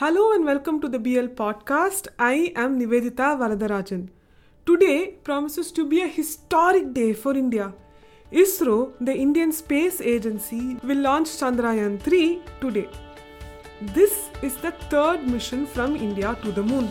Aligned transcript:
Hello 0.00 0.32
and 0.32 0.46
welcome 0.46 0.80
to 0.80 0.88
the 0.88 0.98
BL 0.98 1.26
podcast. 1.38 2.06
I 2.18 2.54
am 2.56 2.78
Nivedita 2.80 3.26
Varadarajan. 3.40 4.08
Today 4.64 5.08
promises 5.24 5.70
to 5.72 5.86
be 5.86 6.00
a 6.00 6.06
historic 6.06 6.94
day 6.94 7.12
for 7.12 7.34
India. 7.36 7.74
ISRO, 8.32 8.94
the 8.98 9.14
Indian 9.14 9.52
Space 9.52 10.00
Agency, 10.00 10.78
will 10.82 11.02
launch 11.02 11.28
Chandrayaan 11.40 12.00
3 12.00 12.40
today. 12.62 12.88
This 13.92 14.30
is 14.40 14.56
the 14.56 14.72
third 14.88 15.28
mission 15.28 15.66
from 15.66 15.96
India 15.96 16.34
to 16.44 16.50
the 16.50 16.62
moon. 16.62 16.90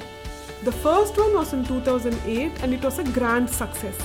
The 0.63 0.71
first 0.71 1.17
one 1.17 1.33
was 1.33 1.53
in 1.53 1.65
2008 1.65 2.61
and 2.61 2.75
it 2.75 2.83
was 2.83 2.99
a 2.99 3.11
grand 3.19 3.49
success. 3.49 3.97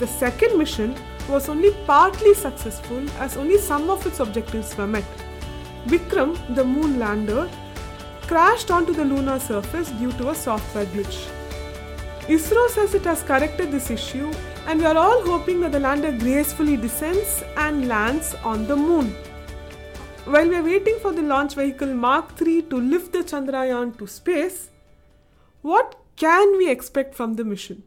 The 0.00 0.08
second 0.08 0.58
mission 0.58 0.96
was 1.28 1.48
only 1.48 1.70
partly 1.86 2.34
successful 2.34 3.08
as 3.20 3.36
only 3.36 3.58
some 3.58 3.88
of 3.88 4.04
its 4.04 4.18
objectives 4.18 4.76
were 4.76 4.88
met. 4.88 5.04
Vikram, 5.86 6.36
the 6.56 6.64
moon 6.64 6.98
lander, 6.98 7.48
crashed 8.26 8.70
onto 8.70 8.92
the 8.92 9.04
lunar 9.04 9.38
surface 9.38 9.90
due 9.90 10.12
to 10.12 10.30
a 10.30 10.34
software 10.34 10.86
glitch. 10.86 11.28
ISRO 12.28 12.68
says 12.70 12.94
it 12.94 13.04
has 13.04 13.22
corrected 13.22 13.72
this 13.72 13.90
issue, 13.90 14.32
and 14.66 14.78
we 14.78 14.86
are 14.86 14.96
all 14.96 15.22
hoping 15.26 15.60
that 15.60 15.72
the 15.72 15.80
lander 15.80 16.12
gracefully 16.12 16.76
descends 16.76 17.42
and 17.56 17.88
lands 17.88 18.34
on 18.44 18.66
the 18.66 18.76
moon. 18.76 19.14
While 20.24 20.48
we 20.48 20.54
are 20.54 20.62
waiting 20.62 20.98
for 21.00 21.12
the 21.12 21.22
launch 21.22 21.56
vehicle 21.56 21.92
Mark 21.92 22.40
III 22.40 22.62
to 22.62 22.80
lift 22.80 23.12
the 23.12 23.24
Chandrayaan 23.24 23.98
to 23.98 24.06
space, 24.06 24.70
what 25.62 25.96
can 26.14 26.56
we 26.58 26.70
expect 26.70 27.16
from 27.16 27.34
the 27.34 27.44
mission? 27.44 27.82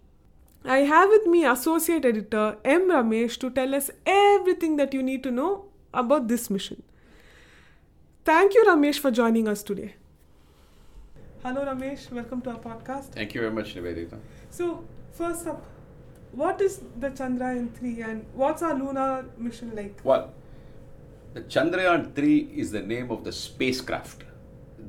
I 0.66 0.80
have 0.80 1.10
with 1.10 1.28
me 1.28 1.46
Associate 1.46 2.04
Editor 2.04 2.58
M. 2.66 2.90
Ramesh 2.90 3.38
to 3.40 3.50
tell 3.52 3.74
us 3.74 3.90
everything 4.06 4.76
that 4.78 4.94
you 4.94 5.02
need 5.02 5.24
to 5.24 5.32
know 5.32 5.66
about 5.94 6.28
this 6.28 6.50
mission. 6.50 6.84
Thank 8.26 8.54
you, 8.54 8.66
Ramesh, 8.68 9.00
for 9.00 9.12
joining 9.12 9.48
us 9.48 9.64
today. 9.64 9.96
Hello, 11.46 11.64
Ramesh. 11.64 12.12
Welcome 12.12 12.42
to 12.42 12.50
our 12.50 12.58
podcast. 12.58 13.12
Thank 13.12 13.36
you 13.36 13.42
very 13.42 13.54
much, 13.54 13.76
Nivedita. 13.76 14.18
So, 14.50 14.84
first 15.12 15.46
up, 15.46 15.64
what 16.32 16.60
is 16.60 16.82
the 17.00 17.12
Chandrayaan 17.12 17.72
3 17.76 18.02
and 18.02 18.26
what's 18.34 18.64
our 18.64 18.74
lunar 18.74 19.26
mission 19.38 19.76
like? 19.76 20.00
Well, 20.04 20.34
the 21.36 21.42
Chandrayaan 21.42 22.16
3 22.16 22.40
is 22.64 22.72
the 22.72 22.82
name 22.82 23.12
of 23.12 23.24
the 23.24 23.32
spacecraft 23.32 24.24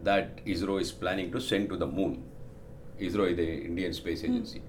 that 0.02 0.42
ISRO 0.46 0.80
is 0.80 0.92
planning 0.92 1.30
to 1.32 1.42
send 1.42 1.68
to 1.68 1.76
the 1.76 1.86
moon. 1.86 2.24
ISRO 2.98 3.30
is 3.32 3.36
the 3.36 3.52
Indian 3.66 3.92
Space 3.92 4.22
hmm. 4.22 4.32
Agency. 4.32 4.62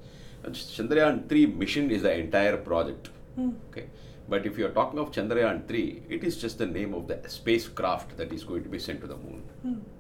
And 0.44 0.54
Chandrayaan 0.56 1.30
3 1.30 1.46
mission 1.46 1.90
is 1.90 2.02
the 2.02 2.14
entire 2.14 2.58
project. 2.58 3.12
Hmm. 3.36 3.52
Okay. 3.70 3.86
But 4.28 4.46
if 4.46 4.58
you 4.58 4.66
are 4.66 4.72
talking 4.82 5.00
of 5.00 5.14
Chandrayaan 5.14 5.66
3, 5.70 6.04
it 6.10 6.26
is 6.26 6.36
just 6.36 6.58
the 6.58 6.68
name 6.68 6.94
of 6.94 7.08
the 7.08 7.22
spacecraft 7.30 8.18
that 8.18 8.34
is 8.34 8.44
going 8.44 8.64
to 8.64 8.70
be 8.70 8.78
sent 8.78 9.00
to 9.00 9.08
the 9.08 9.16
moon. 9.16 9.44
Hmm. 9.62 9.97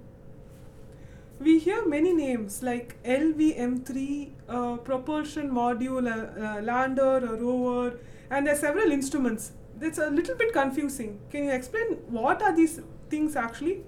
We 1.40 1.60
hear 1.60 1.86
many 1.86 2.14
names 2.14 2.64
like 2.64 3.02
LVM3, 3.04 4.32
uh, 4.50 4.78
propulsion 4.78 5.52
module, 5.52 6.08
a, 6.08 6.60
a 6.60 6.62
lander, 6.64 7.20
rover, 7.20 8.00
and 8.32 8.48
there 8.48 8.56
are 8.56 8.58
several 8.58 8.92
instruments. 8.92 9.52
It's 9.80 10.00
a 10.00 10.10
little 10.10 10.36
bit 10.36 10.52
confusing. 10.52 11.20
Can 11.30 11.44
you 11.44 11.52
explain 11.52 11.98
what 12.10 12.42
are 12.42 12.56
these 12.56 12.82
things 13.10 13.36
actually? 13.36 13.84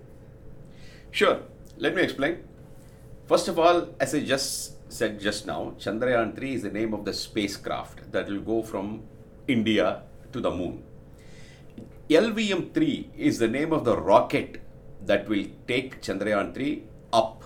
Sure. 1.09 1.39
Let 1.77 1.95
me 1.95 2.03
explain. 2.03 2.43
First 3.25 3.47
of 3.47 3.57
all, 3.57 3.95
as 3.99 4.13
I 4.13 4.19
just 4.19 4.91
said 4.91 5.19
just 5.19 5.47
now, 5.47 5.73
Chandrayaan 5.79 6.35
3 6.35 6.53
is 6.53 6.61
the 6.61 6.69
name 6.69 6.93
of 6.93 7.03
the 7.03 7.13
spacecraft 7.13 8.11
that 8.11 8.27
will 8.27 8.41
go 8.41 8.61
from 8.61 9.03
India 9.47 10.03
to 10.33 10.39
the 10.39 10.51
moon. 10.51 10.83
LVM 12.09 12.73
3 12.73 13.11
is 13.17 13.39
the 13.39 13.47
name 13.47 13.73
of 13.73 13.85
the 13.85 13.97
rocket 13.97 14.61
that 15.05 15.27
will 15.27 15.45
take 15.67 16.01
Chandrayaan 16.01 16.53
3 16.53 16.83
up 17.11 17.43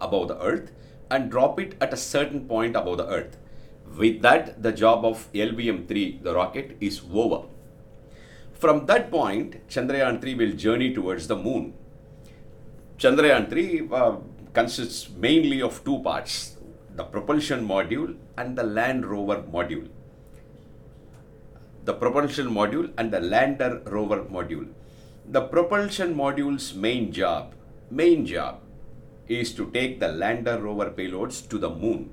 above 0.00 0.28
the 0.28 0.40
earth 0.40 0.72
and 1.10 1.30
drop 1.30 1.58
it 1.58 1.76
at 1.80 1.92
a 1.92 1.96
certain 1.96 2.46
point 2.46 2.76
above 2.76 2.98
the 2.98 3.08
earth. 3.08 3.36
With 3.96 4.22
that, 4.22 4.62
the 4.62 4.72
job 4.72 5.04
of 5.04 5.30
LVM 5.32 5.88
3, 5.88 6.20
the 6.22 6.34
rocket, 6.34 6.76
is 6.80 7.02
over. 7.12 7.42
From 8.52 8.86
that 8.86 9.10
point, 9.10 9.66
Chandrayaan 9.68 10.20
3 10.20 10.34
will 10.34 10.52
journey 10.52 10.94
towards 10.94 11.26
the 11.26 11.36
moon. 11.36 11.74
Chandrayaan 12.98 13.48
3 13.48 13.88
uh, 13.90 14.16
consists 14.52 15.08
mainly 15.10 15.60
of 15.62 15.82
two 15.84 15.98
parts 16.00 16.56
the 16.94 17.04
propulsion 17.04 17.66
module 17.66 18.16
and 18.36 18.58
the 18.58 18.62
land 18.62 19.06
rover 19.06 19.42
module. 19.54 19.88
The 21.84 21.94
propulsion 21.94 22.48
module 22.50 22.92
and 22.98 23.10
the 23.10 23.20
lander 23.20 23.80
rover 23.86 24.24
module. 24.24 24.68
The 25.26 25.40
propulsion 25.40 26.14
module's 26.14 26.74
main 26.74 27.12
job, 27.12 27.54
main 27.90 28.26
job, 28.26 28.60
is 29.30 29.52
to 29.54 29.70
take 29.70 30.00
the 30.00 30.08
lander 30.08 30.58
rover 30.58 30.90
payloads 30.90 31.48
to 31.48 31.58
the 31.58 31.70
moon. 31.70 32.10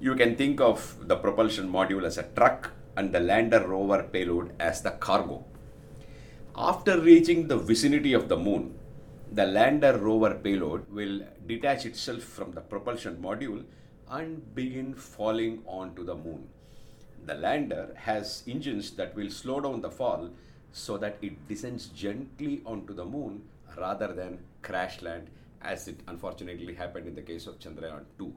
You 0.00 0.14
can 0.14 0.36
think 0.36 0.60
of 0.60 0.96
the 1.08 1.16
propulsion 1.16 1.70
module 1.70 2.04
as 2.04 2.18
a 2.18 2.22
truck 2.22 2.70
and 2.96 3.12
the 3.12 3.20
lander 3.20 3.66
rover 3.66 4.02
payload 4.04 4.52
as 4.60 4.82
the 4.82 4.92
cargo. 4.92 5.44
After 6.56 7.00
reaching 7.00 7.48
the 7.48 7.58
vicinity 7.58 8.12
of 8.12 8.28
the 8.28 8.36
moon, 8.36 8.78
the 9.32 9.44
lander 9.44 9.98
rover 9.98 10.34
payload 10.34 10.88
will 10.90 11.22
detach 11.46 11.84
itself 11.84 12.22
from 12.22 12.52
the 12.52 12.60
propulsion 12.60 13.16
module 13.16 13.64
and 14.08 14.54
begin 14.54 14.94
falling 14.94 15.62
onto 15.66 16.04
the 16.04 16.14
moon. 16.14 16.48
The 17.26 17.34
lander 17.34 17.92
has 17.96 18.44
engines 18.46 18.92
that 18.92 19.16
will 19.16 19.30
slow 19.30 19.60
down 19.60 19.80
the 19.80 19.90
fall 19.90 20.30
so 20.70 20.96
that 20.98 21.18
it 21.22 21.48
descends 21.48 21.86
gently 21.88 22.62
onto 22.64 22.94
the 22.94 23.04
moon 23.04 23.42
rather 23.76 24.12
than 24.12 24.38
crash 24.62 25.02
land 25.02 25.28
as 25.62 25.88
it 25.88 26.00
unfortunately 26.08 26.74
happened 26.74 27.06
in 27.06 27.14
the 27.14 27.22
case 27.22 27.46
of 27.46 27.58
Chandrayaan 27.58 28.04
2. 28.18 28.34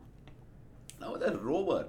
Now, 1.01 1.15
the 1.15 1.37
rover 1.37 1.87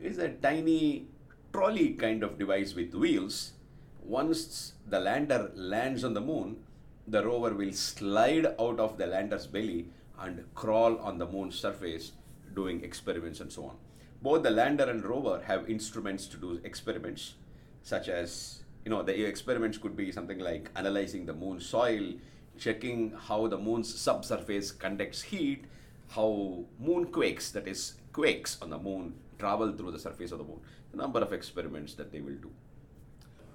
is 0.00 0.18
a 0.18 0.28
tiny 0.30 1.06
trolley 1.52 1.90
kind 1.90 2.22
of 2.22 2.38
device 2.38 2.74
with 2.74 2.94
wheels. 2.94 3.52
Once 4.02 4.72
the 4.88 4.98
lander 4.98 5.50
lands 5.54 6.04
on 6.04 6.14
the 6.14 6.20
moon, 6.20 6.56
the 7.06 7.24
rover 7.24 7.54
will 7.54 7.72
slide 7.72 8.46
out 8.58 8.78
of 8.78 8.98
the 8.98 9.06
lander's 9.06 9.46
belly 9.46 9.86
and 10.20 10.44
crawl 10.54 10.98
on 10.98 11.18
the 11.18 11.26
moon's 11.26 11.58
surface 11.58 12.12
doing 12.54 12.82
experiments 12.84 13.40
and 13.40 13.52
so 13.52 13.64
on. 13.64 13.76
Both 14.20 14.42
the 14.44 14.50
lander 14.50 14.88
and 14.88 15.04
rover 15.04 15.42
have 15.46 15.68
instruments 15.68 16.26
to 16.28 16.36
do 16.36 16.60
experiments, 16.62 17.34
such 17.82 18.08
as, 18.08 18.62
you 18.84 18.90
know, 18.90 19.02
the 19.02 19.24
experiments 19.24 19.78
could 19.78 19.96
be 19.96 20.12
something 20.12 20.38
like 20.38 20.70
analyzing 20.76 21.26
the 21.26 21.32
moon's 21.32 21.66
soil, 21.66 22.12
checking 22.58 23.12
how 23.12 23.46
the 23.46 23.58
moon's 23.58 23.92
subsurface 23.94 24.70
conducts 24.70 25.22
heat, 25.22 25.64
how 26.10 26.64
moon 26.78 27.06
quakes, 27.06 27.50
that 27.52 27.66
is, 27.66 27.94
quakes 28.12 28.58
on 28.60 28.70
the 28.70 28.78
moon, 28.78 29.14
travel 29.38 29.72
through 29.72 29.92
the 29.92 29.98
surface 29.98 30.32
of 30.32 30.38
the 30.38 30.44
moon. 30.44 30.60
the 30.92 30.98
number 30.98 31.20
of 31.20 31.32
experiments 31.32 31.94
that 31.94 32.12
they 32.12 32.20
will 32.20 32.38
do. 32.46 32.50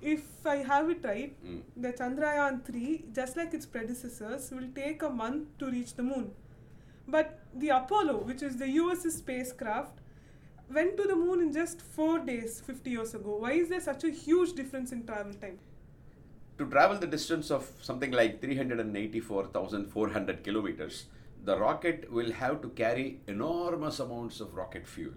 If 0.01 0.45
I 0.45 0.57
have 0.57 0.89
it 0.89 1.03
right, 1.03 1.35
hmm. 1.43 1.59
the 1.75 1.93
Chandrayaan 1.93 2.63
3, 2.65 3.05
just 3.13 3.37
like 3.37 3.53
its 3.53 3.65
predecessors, 3.65 4.51
will 4.51 4.69
take 4.75 5.01
a 5.01 5.09
month 5.09 5.57
to 5.59 5.71
reach 5.71 5.93
the 5.95 6.03
moon. 6.03 6.31
But 7.07 7.39
the 7.55 7.69
Apollo, 7.69 8.17
which 8.25 8.43
is 8.43 8.57
the 8.57 8.69
US's 8.69 9.15
spacecraft, 9.15 9.99
went 10.71 10.97
to 10.97 11.03
the 11.03 11.15
moon 11.15 11.41
in 11.41 11.53
just 11.53 11.81
4 11.81 12.19
days 12.19 12.59
50 12.59 12.89
years 12.89 13.13
ago. 13.15 13.37
Why 13.37 13.53
is 13.53 13.69
there 13.69 13.79
such 13.79 14.03
a 14.03 14.11
huge 14.11 14.53
difference 14.53 14.91
in 14.91 15.05
travel 15.05 15.33
time? 15.33 15.59
To 16.57 16.65
travel 16.65 16.97
the 16.97 17.05
distance 17.05 17.51
of 17.51 17.69
something 17.81 18.11
like 18.11 18.41
384,400 18.41 20.43
kilometers, 20.43 21.05
the 21.45 21.55
rocket 21.55 22.11
will 22.11 22.31
have 22.31 22.63
to 22.63 22.69
carry 22.69 23.21
enormous 23.27 23.99
amounts 23.99 24.39
of 24.39 24.55
rocket 24.55 24.87
fuel. 24.87 25.13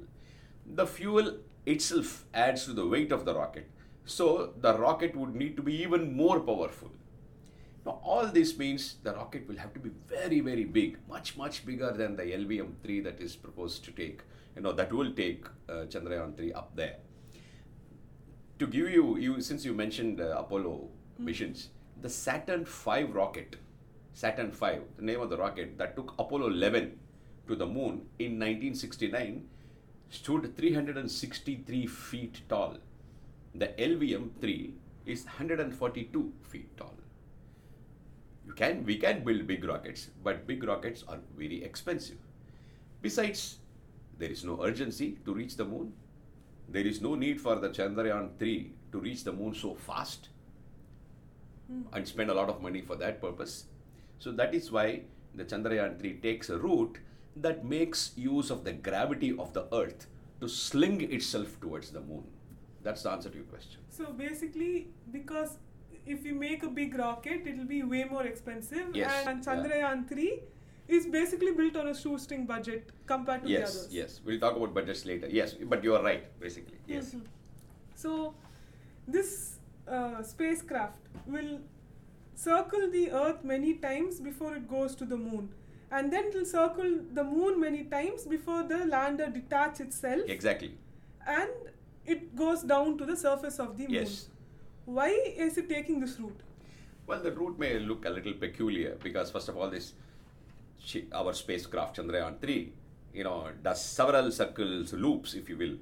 The 0.66 0.86
fuel 0.86 1.38
itself 1.64 2.26
adds 2.34 2.66
to 2.66 2.74
the 2.74 2.86
weight 2.86 3.10
of 3.10 3.24
the 3.24 3.34
rocket, 3.34 3.70
so 4.04 4.52
the 4.60 4.78
rocket 4.78 5.16
would 5.16 5.34
need 5.34 5.56
to 5.56 5.62
be 5.62 5.82
even 5.82 6.14
more 6.14 6.40
powerful. 6.40 6.90
Now, 7.86 8.02
all 8.04 8.26
this 8.26 8.58
means 8.58 8.96
the 9.02 9.14
rocket 9.14 9.48
will 9.48 9.56
have 9.56 9.72
to 9.72 9.80
be 9.80 9.88
very, 10.06 10.40
very 10.40 10.64
big, 10.64 10.98
much, 11.08 11.38
much 11.38 11.64
bigger 11.64 11.90
than 11.92 12.16
the 12.16 12.24
LVM 12.24 12.74
3 12.82 13.00
that 13.00 13.18
is 13.18 13.34
proposed 13.34 13.82
to 13.86 13.92
take, 13.92 14.20
you 14.54 14.60
know, 14.60 14.72
that 14.72 14.92
will 14.92 15.14
take 15.14 15.46
uh, 15.70 15.86
Chandrayaan 15.88 16.36
3 16.36 16.52
up 16.52 16.76
there. 16.76 16.96
To 18.58 18.66
give 18.66 18.90
you, 18.90 19.16
you 19.16 19.40
since 19.40 19.64
you 19.64 19.72
mentioned 19.72 20.20
uh, 20.20 20.36
Apollo 20.36 20.90
missions, 21.20 21.68
the 22.00 22.08
Saturn 22.08 22.64
V 22.64 23.04
rocket, 23.04 23.56
Saturn 24.12 24.50
V, 24.50 24.66
the 24.96 25.04
name 25.04 25.20
of 25.20 25.30
the 25.30 25.36
rocket 25.36 25.78
that 25.78 25.96
took 25.96 26.14
Apollo 26.18 26.48
11 26.48 26.98
to 27.46 27.56
the 27.56 27.66
moon 27.66 28.06
in 28.18 28.38
1969, 28.38 29.46
stood 30.08 30.56
363 30.56 31.86
feet 31.86 32.40
tall. 32.48 32.78
The 33.54 33.68
LVM 33.68 34.30
3 34.40 34.74
is 35.06 35.24
142 35.24 36.32
feet 36.42 36.76
tall. 36.76 36.94
You 38.46 38.52
can 38.52 38.84
we 38.84 38.96
can 38.96 39.22
build 39.22 39.46
big 39.46 39.64
rockets, 39.64 40.10
but 40.24 40.46
big 40.46 40.64
rockets 40.64 41.04
are 41.06 41.18
very 41.36 41.62
expensive. 41.62 42.18
Besides, 43.02 43.58
there 44.18 44.30
is 44.30 44.44
no 44.44 44.62
urgency 44.62 45.18
to 45.24 45.34
reach 45.34 45.56
the 45.56 45.64
moon. 45.64 45.92
There 46.68 46.86
is 46.86 47.00
no 47.00 47.14
need 47.14 47.40
for 47.40 47.56
the 47.56 47.68
Chandrayaan 47.68 48.38
3 48.38 48.72
to 48.92 48.98
reach 48.98 49.24
the 49.24 49.32
moon 49.32 49.54
so 49.54 49.74
fast 49.74 50.28
and 51.92 52.06
spend 52.06 52.30
a 52.30 52.34
lot 52.34 52.48
of 52.48 52.60
money 52.62 52.80
for 52.80 52.96
that 52.96 53.20
purpose. 53.20 53.66
So 54.18 54.32
that 54.32 54.54
is 54.54 54.70
why 54.70 55.02
the 55.34 55.44
Chandrayaan 55.44 55.98
3 55.98 56.14
takes 56.14 56.50
a 56.50 56.58
route 56.58 56.98
that 57.36 57.64
makes 57.64 58.12
use 58.16 58.50
of 58.50 58.64
the 58.64 58.72
gravity 58.72 59.36
of 59.38 59.52
the 59.52 59.66
Earth 59.74 60.06
to 60.40 60.48
sling 60.48 61.00
itself 61.12 61.60
towards 61.60 61.90
the 61.90 62.00
moon. 62.00 62.24
That's 62.82 63.02
the 63.02 63.10
answer 63.10 63.28
to 63.30 63.36
your 63.36 63.44
question. 63.46 63.80
So 63.88 64.12
basically, 64.12 64.88
because 65.12 65.58
if 66.06 66.24
you 66.24 66.34
make 66.34 66.62
a 66.62 66.68
big 66.68 66.98
rocket, 66.98 67.46
it 67.46 67.56
will 67.58 67.66
be 67.66 67.82
way 67.82 68.04
more 68.04 68.24
expensive. 68.24 68.88
Yes, 68.94 69.26
And 69.26 69.44
yeah. 69.44 69.54
Chandrayaan 69.54 70.08
3 70.08 70.40
is 70.88 71.06
basically 71.06 71.52
built 71.52 71.76
on 71.76 71.88
a 71.88 71.94
shoestring 71.94 72.46
budget 72.46 72.90
compared 73.06 73.42
to 73.42 73.46
the 73.46 73.52
Yes, 73.52 73.76
others. 73.76 73.94
yes. 73.94 74.20
We'll 74.24 74.40
talk 74.40 74.56
about 74.56 74.74
budgets 74.74 75.04
later. 75.04 75.28
Yes, 75.30 75.54
but 75.54 75.84
you 75.84 75.94
are 75.94 76.02
right, 76.02 76.24
basically. 76.40 76.78
Yes. 76.86 77.14
Mhm. 77.14 77.22
So, 77.94 78.34
this 79.06 79.59
uh, 79.88 80.22
spacecraft 80.22 80.98
will 81.26 81.60
circle 82.34 82.90
the 82.90 83.10
Earth 83.10 83.44
many 83.44 83.74
times 83.74 84.20
before 84.20 84.54
it 84.56 84.68
goes 84.68 84.94
to 84.96 85.04
the 85.04 85.16
moon. 85.16 85.50
And 85.92 86.12
then 86.12 86.26
it 86.26 86.34
will 86.34 86.44
circle 86.44 87.00
the 87.12 87.24
moon 87.24 87.60
many 87.60 87.84
times 87.84 88.24
before 88.24 88.62
the 88.62 88.86
lander 88.86 89.26
detach 89.28 89.80
itself 89.80 90.22
Exactly. 90.28 90.74
and 91.26 91.50
it 92.06 92.34
goes 92.36 92.62
down 92.62 92.96
to 92.98 93.04
the 93.04 93.16
surface 93.16 93.58
of 93.58 93.76
the 93.76 93.84
moon. 93.84 93.94
Yes. 93.94 94.28
Why 94.84 95.08
is 95.36 95.58
it 95.58 95.68
taking 95.68 96.00
this 96.00 96.18
route? 96.18 96.40
Well, 97.06 97.20
the 97.22 97.32
route 97.32 97.58
may 97.58 97.78
look 97.80 98.04
a 98.04 98.10
little 98.10 98.32
peculiar 98.34 98.96
because, 99.02 99.30
first 99.30 99.48
of 99.48 99.56
all, 99.56 99.68
this 99.68 99.92
our 101.12 101.32
spacecraft 101.34 101.96
Chandrayaan 101.96 102.40
3, 102.40 102.72
you 103.14 103.24
know, 103.24 103.48
does 103.62 103.84
several 103.84 104.30
circles, 104.30 104.92
loops, 104.92 105.34
if 105.34 105.48
you 105.48 105.56
will, 105.56 105.74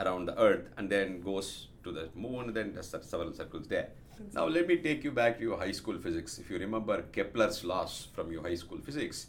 around 0.00 0.26
the 0.26 0.38
Earth, 0.38 0.68
and 0.76 0.90
then 0.90 1.20
goes 1.20 1.68
to 1.84 1.92
the 1.92 2.08
moon, 2.14 2.46
and 2.46 2.54
then 2.54 2.74
does 2.74 2.94
several 3.02 3.32
circles 3.32 3.68
there. 3.68 3.90
Now, 4.32 4.46
let 4.46 4.68
me 4.68 4.76
take 4.76 5.02
you 5.02 5.10
back 5.10 5.38
to 5.38 5.42
your 5.42 5.58
high 5.58 5.72
school 5.72 5.98
physics. 5.98 6.38
If 6.38 6.48
you 6.50 6.58
remember 6.58 7.02
Kepler's 7.02 7.64
laws 7.64 8.08
from 8.14 8.30
your 8.30 8.42
high 8.42 8.54
school 8.54 8.78
physics, 8.78 9.26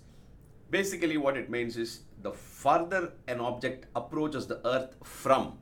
basically 0.70 1.18
what 1.18 1.38
it 1.38 1.50
means 1.50 1.78
is 1.78 2.02
the 2.22 2.32
farther 2.32 3.14
an 3.28 3.40
object 3.40 3.88
approaches 3.96 4.48
the 4.48 4.66
Earth 4.68 4.96
from, 5.04 5.58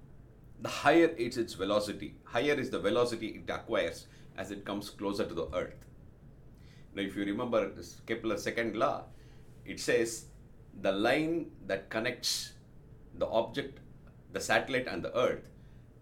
the 0.62 0.70
higher 0.70 1.08
is 1.18 1.38
its 1.38 1.54
velocity. 1.54 2.16
Higher 2.24 2.54
is 2.54 2.70
the 2.70 2.80
velocity 2.80 3.28
it 3.28 3.50
acquires 3.50 4.08
as 4.38 4.52
it 4.52 4.66
comes 4.66 4.90
closer 4.90 5.26
to 5.26 5.34
the 5.34 5.48
Earth. 5.54 5.76
Now, 6.96 7.02
if 7.02 7.16
you 7.16 7.26
remember 7.26 7.70
this 7.70 8.02
Kepler's 8.06 8.44
second 8.44 8.76
law, 8.76 9.06
it 9.66 9.80
says 9.80 10.26
the 10.82 10.92
line 10.92 11.52
that 11.66 11.90
connects 11.90 12.54
the 13.18 13.28
object, 13.28 13.80
the 14.34 14.40
satellite, 14.40 14.88
and 14.88 15.04
the 15.04 15.16
Earth 15.18 15.48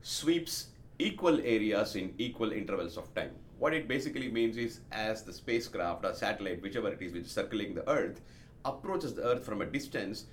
sweeps 0.01 0.67
equal 0.97 1.39
areas 1.39 1.95
in 1.95 2.13
equal 2.17 2.51
intervals 2.51 2.97
of 2.97 3.13
time. 3.13 3.31
What 3.59 3.73
it 3.73 3.87
basically 3.87 4.29
means 4.31 4.57
is, 4.57 4.79
as 4.91 5.23
the 5.23 5.33
spacecraft 5.33 6.05
or 6.05 6.13
satellite, 6.13 6.61
whichever 6.61 6.89
it 6.89 7.01
is 7.01 7.13
which 7.13 7.25
is 7.25 7.31
circling 7.31 7.75
the 7.75 7.87
Earth, 7.87 8.21
approaches 8.65 9.13
the 9.13 9.23
Earth 9.23 9.43
from 9.43 9.61
a 9.61 9.65
distance, 9.65 10.25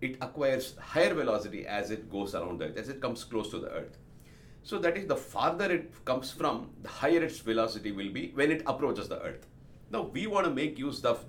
it 0.00 0.16
acquires 0.22 0.76
higher 0.78 1.12
velocity 1.12 1.66
as 1.66 1.90
it 1.90 2.10
goes 2.10 2.34
around 2.34 2.60
the 2.60 2.66
Earth, 2.66 2.78
as 2.78 2.88
it 2.88 3.00
comes 3.00 3.24
close 3.24 3.50
to 3.50 3.58
the 3.58 3.70
Earth. 3.70 3.98
So 4.62 4.78
that 4.78 4.96
is 4.96 5.06
the 5.06 5.16
farther 5.16 5.70
it 5.70 6.04
comes 6.04 6.30
from, 6.30 6.70
the 6.82 6.88
higher 6.88 7.22
its 7.22 7.38
velocity 7.38 7.92
will 7.92 8.10
be 8.10 8.30
when 8.34 8.50
it 8.50 8.62
approaches 8.66 9.08
the 9.08 9.20
Earth. 9.22 9.46
Now 9.90 10.02
we 10.02 10.26
want 10.26 10.46
to 10.46 10.52
make 10.52 10.78
use 10.78 11.04
of 11.04 11.24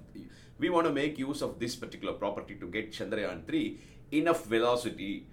we 0.60 0.70
want 0.70 0.86
to 0.86 0.94
make 0.94 1.18
use 1.18 1.42
of 1.42 1.60
this 1.60 1.76
particular 1.76 2.14
property 2.14 2.56
to 2.56 2.68
get 2.68 2.92
Chandrayaan 2.92 3.48
3 3.48 3.80
enough 4.12 4.46
velocity 4.46 5.26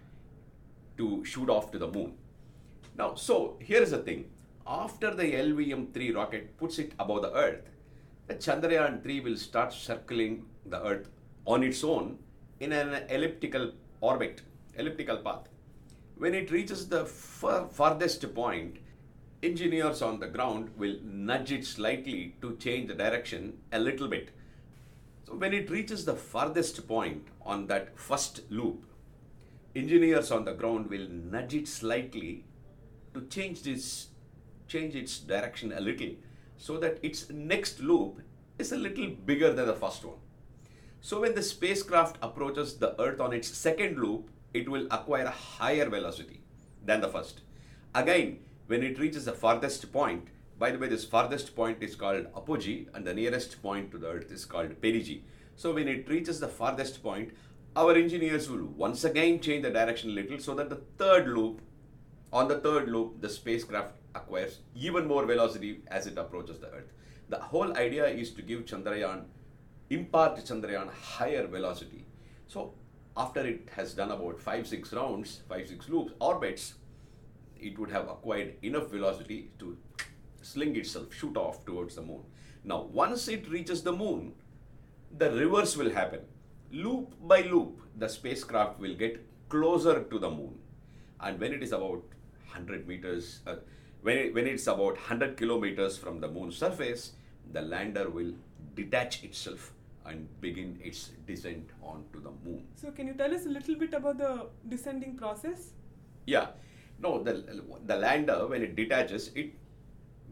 to 0.98 1.24
shoot 1.24 1.48
off 1.48 1.70
to 1.72 1.78
the 1.78 1.88
moon. 1.88 2.14
Now, 2.96 3.14
so 3.14 3.56
here 3.60 3.82
is 3.82 3.92
the 3.92 3.98
thing. 3.98 4.30
After 4.66 5.14
the 5.14 5.22
LVM 5.22 5.94
3 5.94 6.12
rocket 6.12 6.56
puts 6.58 6.78
it 6.78 6.92
above 6.98 7.22
the 7.22 7.32
Earth, 7.32 7.62
the 8.26 8.34
Chandrayaan 8.34 9.02
3 9.02 9.20
will 9.20 9.36
start 9.36 9.72
circling 9.72 10.44
the 10.66 10.84
Earth 10.84 11.08
on 11.46 11.62
its 11.62 11.82
own 11.82 12.18
in 12.60 12.72
an 12.72 13.04
elliptical 13.08 13.72
orbit, 14.00 14.42
elliptical 14.74 15.16
path. 15.18 15.48
When 16.16 16.34
it 16.34 16.50
reaches 16.50 16.88
the 16.88 17.06
far, 17.06 17.68
farthest 17.68 18.34
point, 18.34 18.78
engineers 19.42 20.02
on 20.02 20.18
the 20.18 20.26
ground 20.26 20.70
will 20.76 20.96
nudge 21.04 21.52
it 21.52 21.64
slightly 21.64 22.34
to 22.42 22.56
change 22.56 22.88
the 22.88 22.94
direction 22.94 23.58
a 23.72 23.78
little 23.78 24.08
bit. 24.08 24.30
So 25.26 25.36
when 25.36 25.54
it 25.54 25.70
reaches 25.70 26.04
the 26.04 26.16
farthest 26.16 26.88
point 26.88 27.28
on 27.42 27.68
that 27.68 27.96
first 27.98 28.42
loop, 28.50 28.84
engineers 29.74 30.30
on 30.30 30.44
the 30.44 30.52
ground 30.52 30.88
will 30.88 31.08
nudge 31.08 31.54
it 31.54 31.68
slightly 31.68 32.44
to 33.14 33.22
change 33.26 33.62
this 33.62 34.08
change 34.66 34.94
its 34.94 35.18
direction 35.18 35.72
a 35.72 35.80
little 35.80 36.10
so 36.58 36.78
that 36.78 36.98
its 37.02 37.30
next 37.30 37.80
loop 37.80 38.20
is 38.58 38.72
a 38.72 38.76
little 38.76 39.08
bigger 39.08 39.52
than 39.52 39.66
the 39.66 39.74
first 39.74 40.04
one. 40.04 40.18
So 41.00 41.20
when 41.20 41.34
the 41.34 41.42
spacecraft 41.42 42.16
approaches 42.20 42.76
the 42.76 43.00
Earth 43.00 43.20
on 43.20 43.32
its 43.32 43.48
second 43.48 43.98
loop, 43.98 44.30
it 44.52 44.68
will 44.68 44.86
acquire 44.90 45.24
a 45.24 45.30
higher 45.30 45.88
velocity 45.88 46.42
than 46.84 47.00
the 47.00 47.08
first. 47.08 47.42
Again, 47.94 48.40
when 48.66 48.82
it 48.82 48.98
reaches 48.98 49.24
the 49.24 49.32
farthest 49.32 49.92
point, 49.92 50.28
by 50.58 50.72
the 50.72 50.78
way, 50.78 50.88
this 50.88 51.04
farthest 51.04 51.54
point 51.54 51.82
is 51.82 51.94
called 51.94 52.26
apogee 52.36 52.88
and 52.92 53.06
the 53.06 53.14
nearest 53.14 53.62
point 53.62 53.92
to 53.92 53.98
the 53.98 54.08
Earth 54.08 54.32
is 54.32 54.44
called 54.44 54.80
perigee. 54.82 55.22
So 55.54 55.72
when 55.72 55.88
it 55.88 56.08
reaches 56.08 56.40
the 56.40 56.48
farthest 56.48 57.02
point, 57.02 57.30
our 57.76 57.94
engineers 57.94 58.50
will 58.50 58.64
once 58.64 59.04
again 59.04 59.40
change 59.40 59.62
the 59.62 59.70
direction 59.70 60.10
a 60.10 60.14
little 60.14 60.38
so 60.38 60.54
that 60.54 60.70
the 60.70 60.80
third 60.96 61.28
loop, 61.28 61.60
on 62.32 62.48
the 62.48 62.58
third 62.58 62.88
loop, 62.88 63.20
the 63.20 63.28
spacecraft 63.28 63.94
acquires 64.14 64.58
even 64.74 65.06
more 65.06 65.24
velocity 65.24 65.82
as 65.88 66.06
it 66.06 66.18
approaches 66.18 66.58
the 66.58 66.68
Earth. 66.68 66.92
The 67.28 67.38
whole 67.38 67.76
idea 67.76 68.06
is 68.06 68.32
to 68.32 68.42
give 68.42 68.64
Chandrayaan 68.64 69.24
impart 69.90 70.36
Chandrayaan 70.44 70.90
higher 70.92 71.46
velocity. 71.46 72.04
So 72.46 72.74
after 73.16 73.46
it 73.46 73.68
has 73.74 73.94
done 73.94 74.10
about 74.10 74.40
five, 74.40 74.66
six 74.66 74.92
rounds, 74.92 75.42
five, 75.48 75.68
six 75.68 75.88
loops, 75.88 76.12
orbits, 76.20 76.74
it 77.58 77.78
would 77.78 77.90
have 77.90 78.08
acquired 78.08 78.54
enough 78.62 78.90
velocity 78.90 79.50
to 79.58 79.76
sling 80.42 80.76
itself, 80.76 81.12
shoot 81.12 81.36
off 81.36 81.64
towards 81.64 81.96
the 81.96 82.02
moon. 82.02 82.22
Now, 82.64 82.82
once 82.82 83.28
it 83.28 83.48
reaches 83.48 83.82
the 83.82 83.92
moon, 83.92 84.34
the 85.16 85.30
reverse 85.30 85.76
will 85.76 85.90
happen. 85.90 86.20
Loop 86.70 87.14
by 87.26 87.42
loop, 87.42 87.80
the 87.96 88.08
spacecraft 88.08 88.78
will 88.78 88.94
get 88.94 89.24
closer 89.48 90.02
to 90.02 90.18
the 90.18 90.30
moon. 90.30 90.58
And 91.20 91.40
when 91.40 91.52
it 91.52 91.62
is 91.62 91.72
about 91.72 92.02
100 92.46 92.86
meters, 92.86 93.40
uh, 93.46 93.56
when, 94.02 94.18
it, 94.18 94.34
when 94.34 94.46
it's 94.46 94.66
about 94.66 94.94
100 94.94 95.36
kilometers 95.36 95.96
from 95.96 96.20
the 96.20 96.28
moon's 96.28 96.56
surface, 96.56 97.12
the 97.52 97.62
lander 97.62 98.10
will 98.10 98.32
detach 98.74 99.24
itself 99.24 99.72
and 100.04 100.28
begin 100.40 100.78
its 100.82 101.10
descent 101.26 101.68
onto 101.82 102.20
the 102.22 102.30
moon. 102.44 102.66
So, 102.76 102.90
can 102.90 103.06
you 103.06 103.14
tell 103.14 103.34
us 103.34 103.46
a 103.46 103.48
little 103.48 103.74
bit 103.74 103.94
about 103.94 104.18
the 104.18 104.46
descending 104.68 105.16
process? 105.16 105.72
Yeah, 106.26 106.48
no, 106.98 107.22
the, 107.22 107.62
the 107.86 107.96
lander, 107.96 108.46
when 108.46 108.62
it 108.62 108.76
detaches, 108.76 109.30
it 109.34 109.52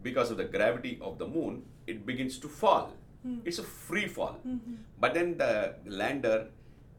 because 0.03 0.31
of 0.31 0.37
the 0.37 0.45
gravity 0.45 0.97
of 1.01 1.17
the 1.17 1.27
moon, 1.27 1.63
it 1.85 2.05
begins 2.05 2.37
to 2.39 2.47
fall. 2.47 2.93
Mm-hmm. 3.27 3.47
It's 3.47 3.59
a 3.59 3.63
free 3.63 4.07
fall. 4.07 4.39
Mm-hmm. 4.47 4.75
But 4.99 5.13
then 5.13 5.37
the 5.37 5.75
lander 5.85 6.47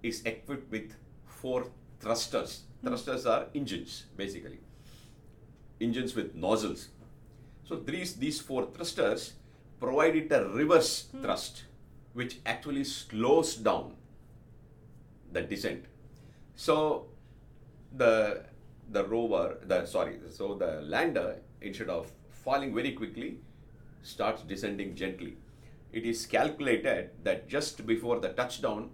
is 0.02 0.22
equipped 0.24 0.70
with 0.70 0.94
four 1.26 1.66
thrusters. 2.00 2.60
Mm-hmm. 2.60 2.88
Thrusters 2.88 3.26
are 3.26 3.46
engines, 3.54 4.04
basically. 4.16 4.58
Engines 5.80 6.14
with 6.14 6.34
nozzles. 6.34 6.88
So 7.64 7.76
these, 7.76 8.14
these 8.16 8.40
four 8.40 8.66
thrusters 8.66 9.32
provide 9.80 10.16
it 10.16 10.32
a 10.32 10.44
reverse 10.44 11.08
thrust, 11.22 11.64
which 12.12 12.38
actually 12.44 12.84
slows 12.84 13.56
down 13.56 13.94
the 15.32 15.42
descent. 15.42 15.84
So 16.56 17.06
the 17.96 18.44
the 18.90 19.04
rover, 19.04 19.58
the 19.66 19.84
sorry, 19.86 20.18
so 20.30 20.54
the 20.54 20.80
lander 20.82 21.36
instead 21.60 21.88
of 21.90 22.10
falling 22.30 22.74
very 22.74 22.92
quickly, 22.92 23.38
starts 24.02 24.42
descending 24.42 24.94
gently. 24.94 25.36
It 25.98 26.06
is 26.06 26.26
calculated 26.26 27.10
that 27.24 27.48
just 27.48 27.84
before 27.84 28.20
the 28.20 28.28
touchdown, 28.28 28.90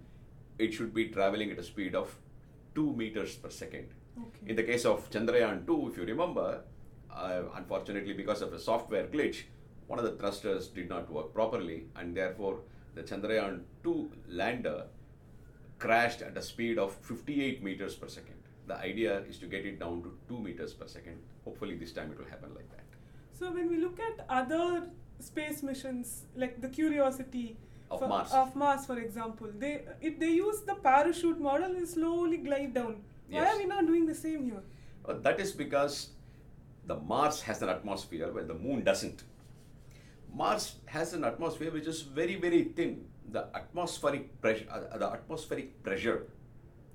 it 0.57 0.73
should 0.73 0.91
be 0.91 1.09
traveling 1.09 1.51
at 1.51 1.59
a 1.59 1.63
speed 1.63 1.93
of 1.93 2.15
two 2.73 2.93
meters 2.93 3.35
per 3.35 3.51
second. 3.51 3.89
Okay. 4.19 4.47
In 4.47 4.55
the 4.55 4.63
case 4.63 4.85
of 4.85 5.07
Chandrayaan 5.11 5.67
2, 5.67 5.89
if 5.91 5.97
you 5.97 6.05
remember, 6.05 6.61
uh, 7.13 7.43
unfortunately 7.53 8.13
because 8.13 8.41
of 8.41 8.53
a 8.53 8.59
software 8.59 9.05
glitch, 9.05 9.43
one 9.85 9.99
of 9.99 10.05
the 10.05 10.13
thrusters 10.13 10.67
did 10.69 10.89
not 10.89 11.11
work 11.11 11.31
properly, 11.31 11.85
and 11.95 12.17
therefore 12.17 12.61
the 12.95 13.03
Chandrayaan 13.03 13.61
2 13.83 14.11
lander 14.29 14.85
crashed 15.77 16.23
at 16.23 16.35
a 16.35 16.41
speed 16.41 16.79
of 16.79 16.91
58 16.91 17.63
meters 17.63 17.93
per 17.93 18.07
second. 18.07 18.41
The 18.65 18.77
idea 18.77 19.19
is 19.29 19.37
to 19.37 19.45
get 19.45 19.63
it 19.63 19.79
down 19.79 20.01
to 20.01 20.17
2 20.27 20.39
meters 20.39 20.73
per 20.73 20.87
second. 20.87 21.19
Hopefully, 21.43 21.75
this 21.75 21.91
time 21.91 22.11
it 22.11 22.17
will 22.17 22.31
happen 22.35 22.49
like 22.55 22.71
that. 22.71 22.85
So, 23.31 23.51
when 23.51 23.69
we 23.69 23.77
look 23.77 23.99
at 23.99 24.25
other 24.27 24.87
space 25.19 25.63
missions, 25.63 26.23
like 26.35 26.61
the 26.61 26.69
Curiosity 26.69 27.57
Of 27.91 27.99
for, 27.99 28.07
Mars. 28.07 28.31
of 28.31 28.55
Mars, 28.55 28.85
for 28.85 28.97
example, 28.99 29.47
they 29.63 29.83
if 30.01 30.19
they 30.19 30.31
use 30.31 30.61
the 30.61 30.75
parachute 30.75 31.39
model 31.39 31.75
and 31.79 31.87
slowly 31.87 32.37
glide 32.37 32.73
down. 32.73 32.95
Why 33.29 33.39
Yes. 33.41 33.53
are 33.55 33.57
we 33.59 33.65
not 33.65 33.85
doing 33.87 34.05
the 34.05 34.15
same 34.15 34.45
here? 34.45 34.63
Uh, 35.07 35.13
that 35.27 35.39
is 35.39 35.51
because 35.51 36.09
the 36.87 36.95
Mars 37.11 37.41
has 37.41 37.61
an 37.61 37.69
atmosphere 37.69 38.31
where 38.31 38.43
the 38.43 38.53
Moon 38.55 38.83
doesn't. 38.83 39.23
Mars 40.33 40.75
has 40.85 41.13
an 41.13 41.23
atmosphere 41.23 41.71
which 41.71 41.87
is 41.87 42.01
very, 42.01 42.35
very 42.47 42.63
thin. 42.79 43.05
the 43.35 43.41
atmospheric 43.57 44.25
pressure, 44.41 44.65
uh, 44.71 44.97
the 44.99 45.07
atmospheric 45.11 45.69
pressure 45.83 46.27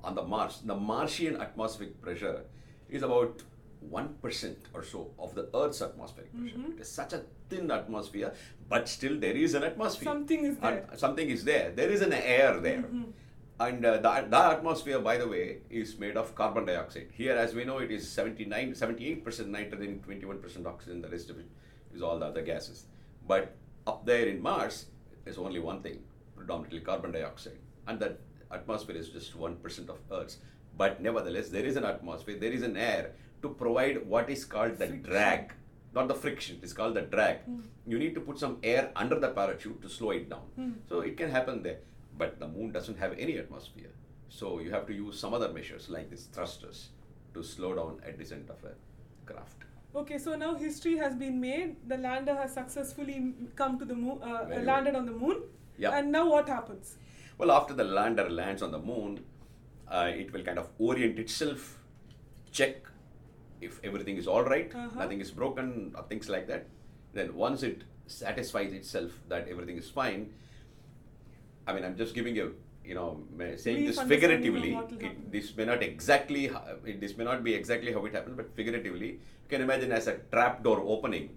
on 0.05 0.15
the 0.15 0.23
Mars, 0.23 0.61
the 0.65 0.75
Martian 0.91 1.41
atmospheric 1.41 2.01
pressure 2.01 2.45
is 2.89 3.03
about 3.03 3.43
1% 3.89 4.57
or 4.75 4.83
so 4.85 5.11
of 5.19 5.35
the 5.35 5.49
Earth's 5.55 5.83
atmospheric 5.83 6.33
pressure. 6.37 6.57
Mm-hmm. 6.57 6.73
It 6.73 6.81
is 6.81 6.91
such 6.91 7.13
a 7.13 7.23
thin 7.49 7.71
atmosphere, 7.71 8.35
but 8.69 8.89
still 8.89 9.19
there 9.19 9.37
is 9.37 9.55
an 9.55 9.65
atmosphere. 9.65 10.05
Something 10.05 10.45
is 10.45 10.59
there. 10.59 10.73
Mm-hmm. 10.73 10.97
something 10.97 11.31
is 11.31 11.45
there. 11.45 11.73
There 11.75 11.91
is 11.91 12.03
an 12.03 12.13
air 12.13 12.61
there. 12.61 12.85
And 13.59 13.85
uh, 13.85 13.99
the, 13.99 14.27
the 14.29 14.37
atmosphere, 14.39 15.01
by 15.01 15.19
the 15.19 15.29
way, 15.29 15.59
is 15.69 15.99
made 15.99 16.17
of 16.17 16.35
carbon 16.35 16.65
dioxide. 16.65 17.09
Here, 17.13 17.37
as 17.37 17.55
we 17.55 17.65
know, 17.65 17.79
it 17.79 17.91
is 17.91 18.09
79, 18.09 18.73
78% 18.73 19.47
nitrogen, 19.49 20.03
21% 20.07 20.67
oxygen, 20.67 21.03
the 21.03 21.09
rest 21.09 21.29
of 21.29 21.39
it 21.39 21.47
is 21.95 22.01
all 22.01 22.19
the 22.19 22.25
other 22.27 22.41
gases. 22.41 22.87
But 23.29 23.55
up 23.87 24.07
there 24.07 24.27
in 24.27 24.41
Mars, 24.41 24.87
there's 25.25 25.37
only 25.37 25.61
one 25.61 25.83
thing, 25.83 25.99
predominantly 26.35 26.81
carbon 26.81 27.13
dioxide. 27.13 27.59
And 27.87 28.01
that 28.01 28.19
atmosphere 28.51 28.97
is 28.97 29.11
just 29.11 29.39
1% 29.39 29.89
of 29.91 29.99
Earth's. 30.11 30.39
But 30.81 31.03
nevertheless, 31.03 31.51
there 31.51 31.67
is 31.71 31.77
an 31.77 31.85
atmosphere, 31.85 32.37
there 32.41 32.53
is 32.59 32.63
an 32.63 32.77
air 32.77 33.11
to 33.43 33.51
provide 33.51 34.07
what 34.13 34.31
is 34.31 34.45
called 34.47 34.79
the 34.79 34.87
drag. 34.87 35.53
Not 35.95 36.09
the 36.09 36.15
friction 36.15 36.59
it's 36.63 36.73
called 36.73 36.95
the 36.95 37.03
drag. 37.15 37.39
You 37.87 37.99
need 38.03 38.15
to 38.15 38.23
put 38.29 38.39
some 38.39 38.57
air 38.63 38.91
under 38.97 39.19
the 39.25 39.29
parachute 39.39 39.83
to 39.83 39.91
slow 39.91 40.13
it 40.13 40.31
down. 40.31 40.77
So 40.89 41.01
it 41.01 41.17
can 41.19 41.31
happen 41.31 41.63
there. 41.63 41.81
But 42.17 42.39
the 42.41 42.49
moon 42.49 42.73
doesn't 42.73 42.99
have 42.99 43.13
any 43.27 43.37
atmosphere. 43.39 43.93
So 44.31 44.61
you 44.61 44.71
have 44.71 44.87
to 44.87 44.95
use 44.95 45.19
some 45.19 45.35
other 45.35 45.53
measures 45.53 45.91
like 45.91 46.09
these 46.09 46.27
thrusters 46.37 46.89
to 47.35 47.43
slow 47.43 47.75
down 47.75 48.01
a 48.07 48.13
descent 48.13 48.49
of 48.49 48.65
a 48.71 48.75
craft. 49.31 49.65
Okay, 49.95 50.19
so 50.19 50.35
now 50.37 50.55
history 50.55 50.97
has 50.97 51.15
been 51.15 51.41
made. 51.41 51.77
The 51.89 51.99
lander 51.99 52.35
has 52.37 52.55
successfully 52.55 53.35
come 53.55 53.79
to 53.81 53.85
the 53.85 53.95
moon, 53.95 54.23
uh, 54.23 54.63
landed 54.73 54.95
on 54.95 55.05
the 55.05 55.17
moon. 55.25 55.43
Yeah. 55.77 55.99
And 55.99 56.11
now 56.11 56.27
what 56.31 56.49
happens? 56.49 56.97
well 57.41 57.51
after 57.53 57.75
the 57.77 57.85
lander 57.97 58.25
lands 58.39 58.63
on 58.65 58.71
the 58.71 58.79
moon 58.79 59.13
uh, 59.91 60.11
it 60.15 60.33
will 60.33 60.43
kind 60.43 60.59
of 60.59 60.69
orient 60.79 61.19
itself 61.19 61.79
check 62.53 62.77
if 63.61 63.79
everything 63.85 64.17
is 64.17 64.27
all 64.27 64.43
right, 64.43 64.75
Uh-huh. 64.75 64.99
nothing 64.99 65.21
is 65.21 65.31
broken 65.31 65.93
or 65.97 66.03
things 66.05 66.29
like 66.29 66.47
that. 66.49 66.67
Then 67.13 67.35
once 67.35 67.63
it 67.63 67.83
satisfies 68.07 68.73
itself 68.73 69.13
that 69.29 69.47
everything 69.49 69.77
is 69.79 69.89
fine 69.89 70.31
i 71.67 71.73
mean 71.73 71.85
i'm 71.85 71.97
just 71.97 72.15
giving 72.15 72.35
you 72.35 72.55
you 72.85 72.95
know 72.95 73.23
saying 73.57 73.77
Brief 73.85 73.89
this 73.97 74.01
figuratively. 74.13 74.71
it, 74.99 75.31
this 75.33 75.57
may 75.57 75.65
not 75.65 75.83
exactly 75.83 76.47
it, 76.85 77.01
this 77.01 77.17
may 77.17 77.25
not 77.25 77.45
be 77.45 77.55
exactly 77.55 77.93
how 77.93 78.05
it 78.07 78.13
happens 78.13 78.37
but 78.37 78.51
figuratively 78.57 79.11
you 79.11 79.49
can 79.49 79.61
imagine 79.61 79.93
as 79.93 80.07
a 80.09 80.15
trap 80.33 80.63
door 80.65 80.81
opening 80.81 81.29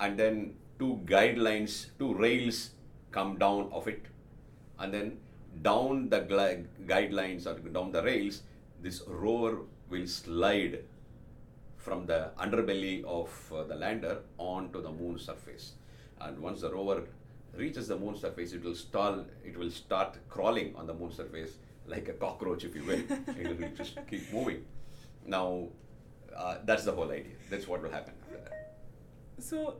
and 0.00 0.18
then 0.18 0.54
two 0.78 1.00
guidelines 1.06 1.86
two 1.98 2.12
rails 2.14 2.70
come 3.10 3.38
down 3.38 3.68
of 3.72 3.88
it. 3.88 4.02
And 4.78 4.92
then 4.92 5.16
down 5.62 6.08
the 6.08 6.20
guidelines 6.86 7.46
or 7.46 7.58
down 7.70 7.92
the 7.92 8.02
rails 8.02 8.42
this 8.82 9.02
rover 9.06 9.58
will 9.90 10.06
slide 10.06 10.80
from 11.76 12.06
the 12.06 12.30
underbelly 12.38 13.04
of 13.04 13.30
uh, 13.54 13.62
the 13.64 13.74
lander 13.74 14.18
onto 14.36 14.82
the 14.82 14.90
moon 14.90 15.18
surface. 15.18 15.72
And 16.20 16.38
once 16.38 16.60
the 16.60 16.72
rover 16.72 17.04
reaches 17.56 17.88
the 17.88 17.96
moon 17.96 18.16
surface 18.16 18.52
it 18.52 18.62
will 18.62 18.74
stall 18.74 19.24
it 19.44 19.56
will 19.56 19.70
start 19.70 20.18
crawling 20.28 20.74
on 20.76 20.86
the 20.86 20.94
moon 20.94 21.10
surface 21.10 21.52
like 21.86 22.08
a 22.08 22.12
cockroach 22.12 22.64
if 22.64 22.74
you 22.74 22.84
will. 22.84 23.02
It 23.40 23.58
will 23.58 23.68
just 23.76 23.98
keep 24.10 24.32
moving. 24.32 24.64
Now 25.26 25.68
uh, 26.36 26.56
that's 26.64 26.84
the 26.84 26.92
whole 26.92 27.10
idea. 27.10 27.36
That's 27.50 27.66
what 27.66 27.82
will 27.82 27.90
happen 27.90 28.14
after 28.22 28.38
that. 28.44 28.76
So, 29.38 29.76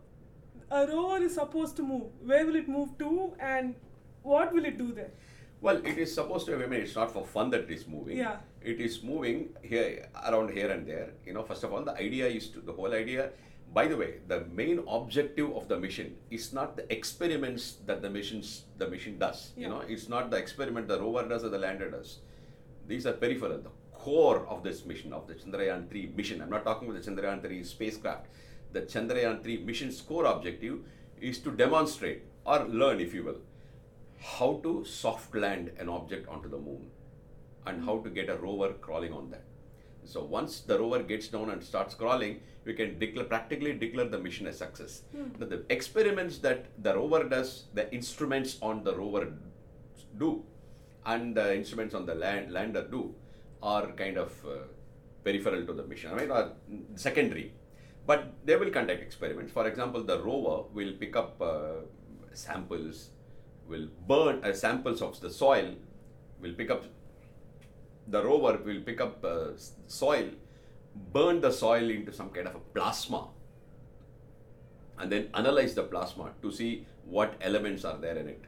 a 0.71 0.87
rover 0.87 1.23
is 1.23 1.35
supposed 1.35 1.77
to 1.77 1.83
move. 1.83 2.07
Where 2.25 2.47
will 2.47 2.57
it 2.57 2.69
move 2.69 2.97
to, 2.99 3.35
and 3.39 3.75
what 4.23 4.53
will 4.53 4.65
it 4.65 4.79
do 4.79 4.93
there? 4.93 5.11
Well, 5.61 5.85
it 5.85 5.99
is 5.99 6.15
supposed 6.15 6.47
to. 6.47 6.55
I 6.55 6.67
mean, 6.67 6.81
it's 6.81 6.95
not 6.95 7.11
for 7.13 7.25
fun 7.25 7.51
that 7.51 7.63
it 7.63 7.71
is 7.71 7.87
moving. 7.87 8.17
Yeah. 8.17 8.37
It 8.63 8.81
is 8.81 9.03
moving 9.03 9.49
here, 9.63 10.09
around 10.27 10.51
here 10.51 10.71
and 10.71 10.87
there. 10.87 11.11
You 11.27 11.33
know, 11.33 11.43
first 11.43 11.65
of 11.65 11.73
all, 11.73 11.83
the 11.85 11.95
idea 11.95 12.27
is 12.27 12.49
to 12.51 12.61
the 12.61 12.73
whole 12.73 12.93
idea. 12.93 13.31
By 13.75 13.87
the 13.87 13.97
way, 13.97 14.15
the 14.29 14.45
main 14.53 14.83
objective 14.89 15.55
of 15.55 15.69
the 15.69 15.79
mission 15.79 16.17
is 16.31 16.53
not 16.53 16.77
the 16.77 16.91
experiments 16.93 17.79
that 17.87 18.01
the 18.01 18.09
missions 18.09 18.65
the 18.79 18.89
mission 18.89 19.19
does. 19.19 19.51
Yeah. 19.57 19.63
You 19.63 19.69
know, 19.71 19.81
it's 19.81 20.09
not 20.09 20.31
the 20.31 20.37
experiment 20.37 20.89
the 20.89 20.99
rover 21.01 21.29
does 21.29 21.45
or 21.45 21.51
the 21.51 21.59
lander 21.59 21.91
does. 21.91 22.21
These 22.87 23.07
are 23.07 23.13
peripheral. 23.13 23.59
The 23.59 23.71
core 23.93 24.47
of 24.47 24.63
this 24.63 24.87
mission, 24.87 25.13
of 25.13 25.27
the 25.27 25.35
Chandrayaan 25.35 25.91
3 25.91 26.13
mission. 26.17 26.41
I'm 26.41 26.51
not 26.51 26.65
talking 26.65 26.89
about 26.89 27.03
the 27.03 27.11
Chandrayaan 27.11 27.43
3 27.43 27.63
spacecraft. 27.65 28.27
The 28.73 28.83
Chandrayaan 28.83 29.43
3 29.43 29.59
mission's 29.59 30.01
core 30.01 30.25
objective 30.25 30.79
is 31.21 31.39
to 31.41 31.51
demonstrate 31.51 32.23
or 32.47 32.65
learn, 32.69 33.01
if 33.01 33.13
you 33.13 33.25
will, 33.25 33.41
how 34.21 34.61
to 34.63 34.85
soft 34.85 35.35
land 35.35 35.71
an 35.79 35.89
object 35.89 36.29
onto 36.29 36.49
the 36.49 36.59
moon 36.59 36.91
and 37.67 37.85
how 37.85 37.99
to 37.99 38.11
get 38.11 38.29
a 38.29 38.37
rover 38.37 38.73
crawling 38.75 39.13
on 39.13 39.31
that. 39.31 39.45
So 40.05 40.25
once 40.25 40.61
the 40.61 40.79
rover 40.79 41.03
gets 41.03 41.29
down 41.29 41.51
and 41.51 41.63
starts 41.63 41.95
crawling, 41.95 42.41
we 42.65 42.75
can 42.75 42.99
declare 42.99 43.25
practically 43.25 43.75
declare 43.75 44.07
the 44.09 44.19
mission 44.19 44.47
a 44.47 44.53
success. 44.53 45.03
Now, 45.39 45.47
the 45.47 45.65
experiments 45.69 46.39
that 46.39 46.67
the 46.83 46.95
rover 46.95 47.25
does, 47.25 47.65
the 47.75 47.93
instruments 47.95 48.59
on 48.63 48.85
the 48.85 48.97
rover 48.97 49.33
do, 50.19 50.45
and 51.05 51.35
the 51.35 51.55
instruments 51.55 51.95
on 51.95 52.07
the 52.07 52.15
land, 52.15 52.53
lander 52.53 52.83
do, 52.83 53.15
are 53.63 53.89
kind 53.93 54.17
of 54.17 54.33
uh, 54.47 54.59
peripheral 55.25 55.67
to 55.67 55.73
the 55.73 55.85
mission. 55.85 56.11
I 56.13 56.17
mean, 56.17 56.31
are 56.31 56.53
secondary, 56.95 57.53
but 58.07 58.33
they 58.45 58.57
will 58.57 58.71
conduct 58.71 59.03
experiments. 59.03 59.53
For 59.53 59.67
example, 59.67 60.03
the 60.05 60.21
rover 60.23 60.69
will 60.73 60.93
pick 60.93 61.17
up 61.17 61.41
uh, 61.41 61.81
samples, 62.33 63.11
will 63.69 63.89
burn 64.07 64.43
uh, 64.45 64.53
samples 64.53 65.03
of 65.03 65.21
the 65.21 65.31
soil, 65.31 65.75
will 66.41 66.55
pick 66.55 66.71
up 66.71 66.85
the 68.09 68.25
rover 68.25 68.59
will 68.65 68.81
pick 68.81 69.01
up 69.01 69.23
uh, 69.25 69.49
soil, 69.87 70.31
burn 71.13 71.41
the 71.41 71.53
soil 71.53 71.91
into 71.91 72.13
some 72.13 72.31
kind 72.31 72.49
of 72.49 72.55
a 72.55 72.61
plasma, 72.75 73.29
and 74.99 75.13
then 75.13 75.29
analyze 75.35 75.75
the 75.75 75.83
plasma 75.83 76.31
to 76.43 76.51
see 76.51 76.87
what 77.05 77.35
elements 77.41 77.85
are 77.85 77.99
there 77.99 78.17
in 78.17 78.29
it. 78.29 78.43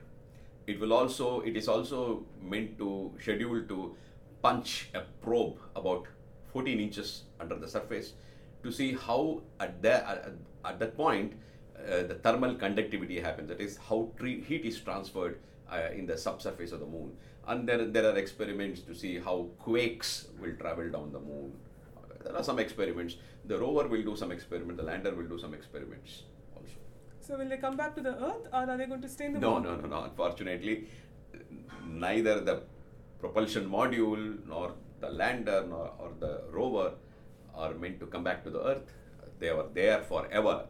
It 0.67 0.81
will 0.81 0.93
also, 0.93 1.41
it 1.41 1.57
is 1.57 1.69
also 1.69 2.25
meant 2.41 2.79
to 2.79 3.12
schedule 3.21 3.62
to 3.69 3.95
punch 4.43 4.89
a 4.95 5.00
probe 5.21 5.59
about 5.77 6.07
14 6.53 6.81
inches 6.81 7.25
under 7.39 7.57
the 7.57 7.69
surface 7.69 8.15
to 8.62 8.73
see 8.73 8.95
how 8.95 9.43
at 9.59 9.81
that 9.83 10.05
at, 10.05 10.33
at 10.65 10.79
that 10.79 10.97
point 10.97 11.35
uh, 11.88 12.02
the 12.06 12.14
thermal 12.14 12.54
conductivity 12.54 13.20
happens. 13.20 13.49
That 13.49 13.60
is 13.60 13.78
how 13.88 14.10
heat 14.20 14.64
is 14.64 14.78
transferred 14.80 15.38
uh, 15.72 15.88
in 15.94 16.06
the 16.06 16.16
subsurface 16.18 16.72
of 16.72 16.80
the 16.80 16.87
moon. 16.87 17.16
And 17.46 17.68
then 17.68 17.92
there 17.92 18.06
are 18.10 18.16
experiments 18.16 18.80
to 18.82 18.94
see 18.94 19.18
how 19.18 19.49
quakes 19.58 20.28
will 20.40 20.54
travel 20.56 20.90
down 20.90 21.12
the 21.12 21.20
moon. 21.20 21.52
There 22.25 22.37
are 22.37 22.44
some 22.44 22.58
experiments. 22.58 23.16
The 23.46 23.58
rover 23.58 23.88
will 23.88 24.02
do 24.02 24.14
some 24.16 24.30
experiment. 24.30 24.76
The 24.76 24.84
lander 24.84 25.14
will 25.14 25.26
do 25.26 25.38
some 25.38 25.54
experiments 25.54 26.22
also. 26.54 26.75
So, 27.20 27.38
will 27.38 27.49
they 27.49 27.56
come 27.56 27.76
back 27.76 27.94
to 27.96 28.02
the 28.02 28.10
Earth, 28.22 28.46
or 28.52 28.68
are 28.70 28.76
they 28.76 28.87
going 28.87 29.00
to 29.02 29.08
stay 29.08 29.26
in 29.26 29.32
the 29.32 29.40
No, 29.40 29.54
moon? 29.54 29.62
no, 29.64 29.76
no, 29.76 29.88
no. 29.88 30.02
Unfortunately, 30.04 30.88
neither 31.87 32.40
the 32.40 32.62
propulsion 33.18 33.68
module 33.68 34.46
nor 34.46 34.75
the 35.00 35.10
lander 35.10 35.64
nor 35.68 35.92
or 35.99 36.12
the 36.20 36.42
rover 36.50 36.92
are 37.54 37.75
meant 37.75 37.99
to 38.00 38.06
come 38.06 38.22
back 38.25 38.44
to 38.44 38.50
the 38.50 38.62
Earth. 38.62 38.92
They 39.38 39.50
were 39.52 39.66
there 39.72 40.02
forever, 40.02 40.66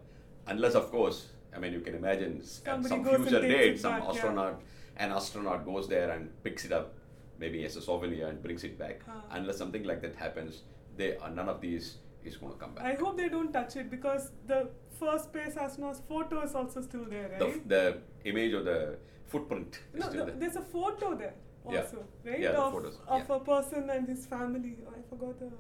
unless, 0.51 0.75
of 0.75 0.91
course, 0.91 1.29
I 1.55 1.59
mean, 1.59 1.73
you 1.73 1.81
can 1.81 1.95
imagine 1.95 2.39
at 2.41 2.85
some 2.85 3.05
future 3.05 3.41
date, 3.41 3.81
some 3.81 3.93
back, 3.93 4.03
yeah. 4.03 4.11
astronaut, 4.11 4.63
an 4.97 5.13
astronaut 5.13 5.65
goes 5.65 5.89
there 5.89 6.11
and 6.11 6.31
picks 6.45 6.65
it 6.65 6.73
up, 6.73 6.95
maybe 7.39 7.65
as 7.65 7.77
a 7.77 7.83
souvenir 7.83 8.29
and 8.29 8.43
brings 8.43 8.65
it 8.65 8.79
back. 8.79 9.01
Unless 9.31 9.59
something 9.59 9.85
like 9.85 10.03
that 10.03 10.15
happens, 10.17 10.63
they 10.97 11.17
are, 11.17 11.31
none 11.31 11.49
of 11.49 11.61
these 11.61 11.97
is 12.25 12.37
going 12.37 12.53
to 12.53 12.59
come 12.59 12.75
back. 12.75 12.85
I 12.85 12.95
hope 12.95 13.17
they 13.17 13.29
don't 13.29 13.53
touch 13.53 13.77
it 13.77 13.91
because 13.91 14.31
the 14.47 14.69
first 14.99 15.25
space 15.25 15.57
astronaut's 15.57 16.03
photo 16.09 16.43
is 16.43 16.55
also 16.55 16.83
still 16.83 17.07
there, 17.07 17.31
the, 17.39 17.45
right? 17.47 17.69
the 17.69 17.99
image 18.25 18.53
or 18.53 18.63
the 18.63 18.99
footprint 19.27 19.81
is 19.95 20.01
no, 20.01 20.09
still 20.09 20.21
no, 20.21 20.27
there. 20.27 20.35
there's 20.41 20.57
a 20.57 20.63
photo 20.63 21.15
there 21.17 21.35
Yeah. 21.71 21.81
also, 21.81 22.05
right? 22.25 22.41
Yeah, 22.41 22.53
the 22.53 22.61
of 22.61 22.73
photos, 22.73 22.99
of 23.07 23.29
yeah. 23.29 23.37
a 23.37 23.41
person 23.41 23.89
and 23.91 24.09
his 24.09 24.27
family. 24.27 24.77
Oh, 24.87 24.93
I 24.99 25.03
forgot 25.09 25.39
the 25.39 25.51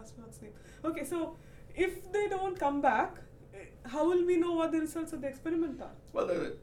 astronaut's 0.00 0.40
name. 0.40 0.52
Okay, 0.84 1.04
so 1.04 1.36
if 1.74 2.10
they 2.12 2.28
don't 2.28 2.58
come 2.58 2.80
back, 2.80 3.16
how 3.86 4.08
will 4.08 4.24
we 4.24 4.36
know 4.36 4.52
what 4.52 4.72
the 4.72 4.80
results 4.80 5.12
of 5.12 5.20
the 5.20 5.28
experiment 5.28 5.80
are? 5.80 5.90
Well, 6.12 6.26
the, 6.26 6.56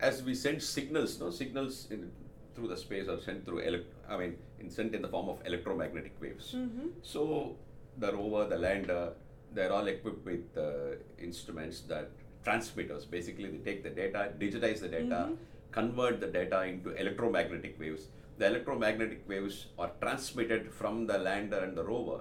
as 0.00 0.22
we 0.22 0.34
send 0.34 0.62
signals, 0.62 1.18
no 1.20 1.30
signals 1.30 1.86
in, 1.90 2.10
through 2.54 2.68
the 2.68 2.76
space 2.76 3.08
are 3.08 3.20
sent 3.20 3.44
through. 3.44 3.58
Elect, 3.60 3.92
I 4.08 4.16
mean, 4.16 4.36
in, 4.58 4.70
sent 4.70 4.94
in 4.94 5.02
the 5.02 5.08
form 5.08 5.28
of 5.28 5.38
electromagnetic 5.46 6.14
waves. 6.20 6.54
Mhm. 6.56 6.90
So 7.02 7.56
the 7.98 8.12
rover, 8.12 8.46
the 8.48 8.56
lander, 8.58 9.12
they're 9.52 9.72
all 9.72 9.86
equipped 9.86 10.24
with 10.24 10.56
uh, 10.56 10.96
instruments 11.20 11.80
that 11.82 12.10
transmitters. 12.44 13.04
Basically, 13.04 13.50
they 13.50 13.58
take 13.58 13.82
the 13.82 13.90
data, 13.90 14.32
digitize 14.38 14.80
the 14.80 14.88
data, 14.88 15.20
Mhm. 15.28 15.36
convert 15.72 16.20
the 16.20 16.26
data 16.28 16.62
into 16.64 16.90
electromagnetic 17.02 17.78
waves. 17.78 18.08
The 18.38 18.46
electromagnetic 18.46 19.28
waves 19.28 19.66
are 19.78 19.90
transmitted 20.00 20.72
from 20.72 21.06
the 21.06 21.18
lander 21.18 21.58
and 21.58 21.76
the 21.76 21.84
rover 21.84 22.20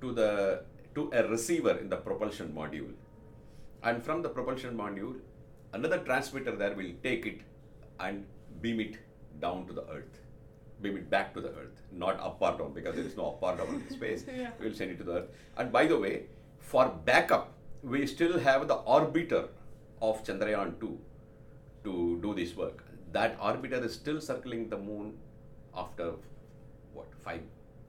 to 0.00 0.12
the 0.12 0.30
to 0.94 1.10
a 1.12 1.26
receiver 1.28 1.76
in 1.78 1.88
the 1.88 1.96
propulsion 1.96 2.52
module 2.52 2.92
and 3.82 4.02
from 4.02 4.22
the 4.22 4.28
propulsion 4.28 4.76
module 4.76 5.14
another 5.72 5.98
transmitter 5.98 6.56
there 6.56 6.74
will 6.74 6.92
take 7.02 7.26
it 7.26 7.40
and 8.00 8.24
beam 8.60 8.80
it 8.80 8.96
down 9.40 9.66
to 9.66 9.72
the 9.72 9.84
Earth, 9.90 10.20
beam 10.82 10.96
it 10.96 11.08
back 11.10 11.32
to 11.34 11.40
the 11.40 11.50
Earth, 11.50 11.82
not 11.92 12.18
up 12.20 12.38
or 12.40 12.58
down 12.58 12.72
because 12.72 12.94
there 12.94 13.04
is 13.04 13.16
no 13.16 13.28
up 13.28 13.42
or 13.42 13.56
down 13.56 13.74
in 13.74 13.90
space. 13.90 14.24
Yeah. 14.36 14.50
We'll 14.58 14.74
send 14.74 14.90
it 14.92 14.98
to 14.98 15.04
the 15.04 15.12
Earth. 15.12 15.28
And 15.56 15.72
by 15.72 15.86
the 15.86 15.98
way, 15.98 16.26
for 16.58 16.88
backup, 17.04 17.52
we 17.82 18.06
still 18.06 18.38
have 18.38 18.68
the 18.68 18.76
orbiter 18.78 19.48
of 20.02 20.24
Chandrayaan 20.24 20.78
2 20.80 20.98
to 21.84 22.18
do 22.22 22.34
this 22.34 22.56
work. 22.56 22.84
That 23.12 23.38
orbiter 23.40 23.82
is 23.84 23.94
still 23.94 24.20
circling 24.20 24.68
the 24.68 24.78
moon 24.78 25.14
after 25.74 26.12
what 26.92 27.06
five 27.24 27.42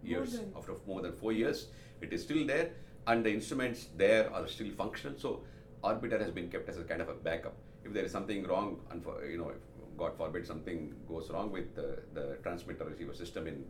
years? 0.04 0.40
After 0.56 0.74
more 0.88 1.02
than 1.02 1.14
four 1.14 1.32
years, 1.32 1.68
it 2.02 2.14
is 2.14 2.24
still 2.24 2.46
there, 2.48 2.72
and 3.08 3.26
the 3.26 3.34
instruments 3.34 3.88
there 3.98 4.32
are 4.34 4.48
still 4.48 4.72
functional. 4.72 5.18
So, 5.18 5.42
orbiter 5.84 6.20
has 6.20 6.32
been 6.32 6.50
kept 6.50 6.70
as 6.70 6.78
a 6.78 6.84
kind 6.84 7.02
of 7.02 7.10
a 7.10 7.14
backup. 7.14 7.56
If 7.84 7.94
there 7.94 8.04
is 8.04 8.12
something 8.12 8.44
wrong, 8.44 8.80
and 8.92 9.04
for, 9.04 9.26
you 9.26 9.38
know, 9.38 9.50
if 9.50 9.98
God 9.98 10.18
forbid 10.18 10.46
something 10.46 10.94
goes 11.08 11.30
wrong 11.30 11.52
with 11.52 11.76
the, 11.76 12.00
the 12.14 12.38
transmitter 12.44 12.86
receiver 12.86 13.14
system 13.14 13.48
in 13.48 13.66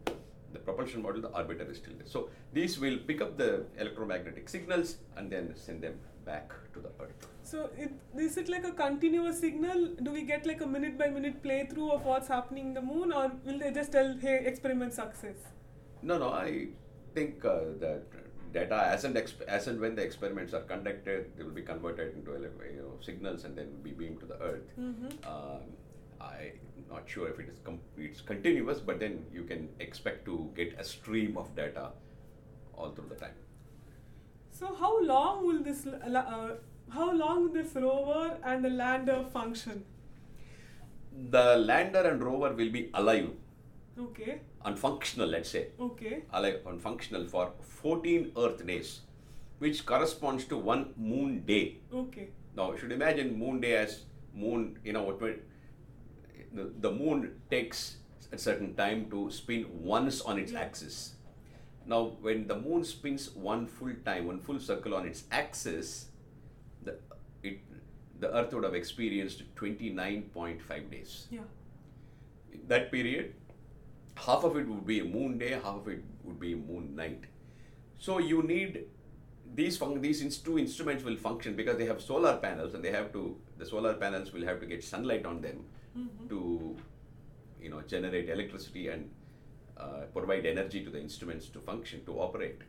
the 0.53 0.59
propulsion 0.59 1.01
module, 1.01 1.21
the 1.21 1.29
orbiter 1.29 1.69
is 1.71 1.77
still 1.77 1.93
there. 1.97 2.07
So, 2.07 2.29
these 2.53 2.79
will 2.79 2.97
pick 2.97 3.21
up 3.21 3.37
the 3.37 3.65
electromagnetic 3.77 4.49
signals 4.49 4.97
and 5.15 5.31
then 5.31 5.53
send 5.55 5.81
them 5.81 5.99
back 6.25 6.51
to 6.73 6.79
the 6.79 6.89
Earth. 6.99 7.27
So 7.43 7.69
it, 7.77 7.91
is 8.17 8.37
it 8.37 8.49
like 8.49 8.63
a 8.63 8.71
continuous 8.71 9.39
signal? 9.39 9.87
Do 10.03 10.11
we 10.11 10.23
get 10.23 10.45
like 10.45 10.61
a 10.61 10.67
minute 10.67 10.97
by 10.97 11.09
minute 11.09 11.43
playthrough 11.43 11.91
of 11.91 12.05
what's 12.05 12.27
happening 12.27 12.67
in 12.67 12.73
the 12.73 12.81
moon, 12.81 13.11
or 13.11 13.31
will 13.45 13.59
they 13.59 13.71
just 13.71 13.91
tell, 13.91 14.15
"Hey, 14.19 14.43
experiment 14.45 14.93
success"? 14.93 15.35
No, 16.01 16.17
no, 16.17 16.29
I 16.29 16.67
think 17.15 17.43
uh, 17.43 17.59
that 17.79 18.03
data 18.53 18.87
as 18.87 19.03
and, 19.03 19.15
exp- 19.15 19.41
as 19.47 19.67
and 19.67 19.79
when 19.79 19.95
the 19.95 20.01
experiments 20.01 20.53
are 20.53 20.61
conducted, 20.61 21.31
they 21.37 21.43
will 21.43 21.51
be 21.51 21.61
converted 21.61 22.13
into 22.15 22.31
you 22.31 22.81
know, 22.81 22.93
signals 23.01 23.43
and 23.45 23.57
then 23.57 23.67
will 23.71 23.83
be 23.83 23.91
beamed 23.91 24.19
to 24.21 24.25
the 24.25 24.39
Earth. 24.41 24.69
Um, 25.25 25.61
I'm 26.19 26.59
not 26.89 27.09
sure 27.09 27.27
if 27.29 27.39
it 27.39 27.49
is 27.49 27.59
com- 27.63 27.79
it's 27.97 28.21
continuous, 28.21 28.79
but 28.79 28.99
then 28.99 29.25
you 29.33 29.43
can 29.43 29.69
expect 29.79 30.25
to 30.25 30.51
get 30.55 30.75
a 30.79 30.83
stream 30.83 31.37
of 31.37 31.55
data 31.55 31.91
all 32.75 32.91
through 32.91 33.09
the 33.09 33.15
time. 33.15 33.33
So 34.51 34.75
how 34.75 35.01
long 35.03 35.45
will 35.47 35.63
this 35.63 35.87
uh, 35.87 36.55
how 36.89 37.11
long 37.13 37.43
will 37.43 37.53
this 37.53 37.73
rover 37.75 38.37
and 38.43 38.63
the 38.63 38.69
lander 38.69 39.25
function? 39.33 39.85
The 41.29 41.57
lander 41.57 42.01
and 42.01 42.23
rover 42.23 42.53
will 42.53 42.69
be 42.69 42.89
alive 42.93 43.29
Okay, 44.01 44.41
and 44.65 44.77
functional, 44.79 45.27
let's 45.29 45.49
say, 45.49 45.67
okay, 45.79 46.23
alive 46.33 46.59
and 46.65 46.81
functional 46.81 47.25
for 47.27 47.51
14 47.61 48.31
Earth 48.37 48.65
days, 48.65 49.01
which 49.59 49.85
corresponds 49.85 50.45
to 50.45 50.57
one 50.57 50.93
moon 50.97 51.43
day. 51.45 51.77
okay. 51.93 52.29
Now, 52.55 52.71
you 52.73 52.77
should 52.79 52.91
imagine 52.91 53.37
moon 53.39 53.61
day 53.61 53.75
as 53.77 54.01
moon, 54.33 54.77
you 54.83 54.91
know, 54.93 55.03
what 55.03 55.19
the, 55.19 56.71
the 56.79 56.91
moon 56.91 57.39
takes 57.49 57.97
a 58.31 58.37
certain 58.37 58.73
time 58.75 59.09
to 59.09 59.29
spin 59.31 59.65
once 59.71 60.21
on 60.21 60.37
its 60.39 60.51
Yeah. 60.51 60.59
axis. 60.61 61.15
Now, 61.85 62.01
when 62.21 62.47
the 62.47 62.55
moon 62.59 62.83
spins 62.83 63.29
one 63.35 63.67
full 63.67 63.93
time, 64.05 64.27
one 64.27 64.39
full 64.39 64.59
circle 64.59 64.95
on 64.95 65.05
its 65.07 65.23
axis, 65.31 66.07
the, 66.83 66.97
it, 67.43 67.59
the 68.19 68.35
Earth 68.35 68.53
would 68.53 68.63
have 68.63 68.75
experienced 68.75 69.43
29.5 69.55 70.91
days. 70.91 71.27
Yeah. 71.31 71.41
That 72.67 72.91
period, 72.91 73.33
half 74.15 74.43
of 74.43 74.57
it 74.57 74.67
would 74.67 74.85
be 74.85 74.99
a 74.99 75.03
moon 75.03 75.37
day, 75.37 75.51
half 75.51 75.77
of 75.77 75.87
it 75.87 76.03
would 76.23 76.39
be 76.39 76.53
a 76.53 76.57
moon 76.57 76.95
night. 76.95 77.23
So 77.97 78.17
you 78.19 78.43
need 78.43 78.85
these 79.53 79.77
fun- 79.77 80.01
these 80.01 80.37
two 80.37 80.57
instruments 80.57 81.03
will 81.03 81.17
function 81.17 81.55
because 81.55 81.77
they 81.77 81.85
have 81.85 82.01
solar 82.01 82.37
panels 82.37 82.73
and 82.73 82.83
they 82.83 82.91
have 82.91 83.11
to 83.13 83.37
the 83.57 83.65
solar 83.65 83.93
panels 83.95 84.31
will 84.33 84.45
have 84.45 84.59
to 84.61 84.65
get 84.65 84.83
sunlight 84.83 85.25
on 85.25 85.41
them 85.41 85.65
to 86.29 86.77
you 87.61 87.69
know 87.69 87.81
generate 87.81 88.29
electricity 88.29 88.87
and 88.87 89.09
uh, 89.77 90.01
provide 90.13 90.45
energy 90.45 90.83
to 90.83 90.89
the 90.89 90.99
instruments 90.99 91.47
to 91.49 91.59
function 91.59 92.03
to 92.05 92.19
operate. 92.19 92.61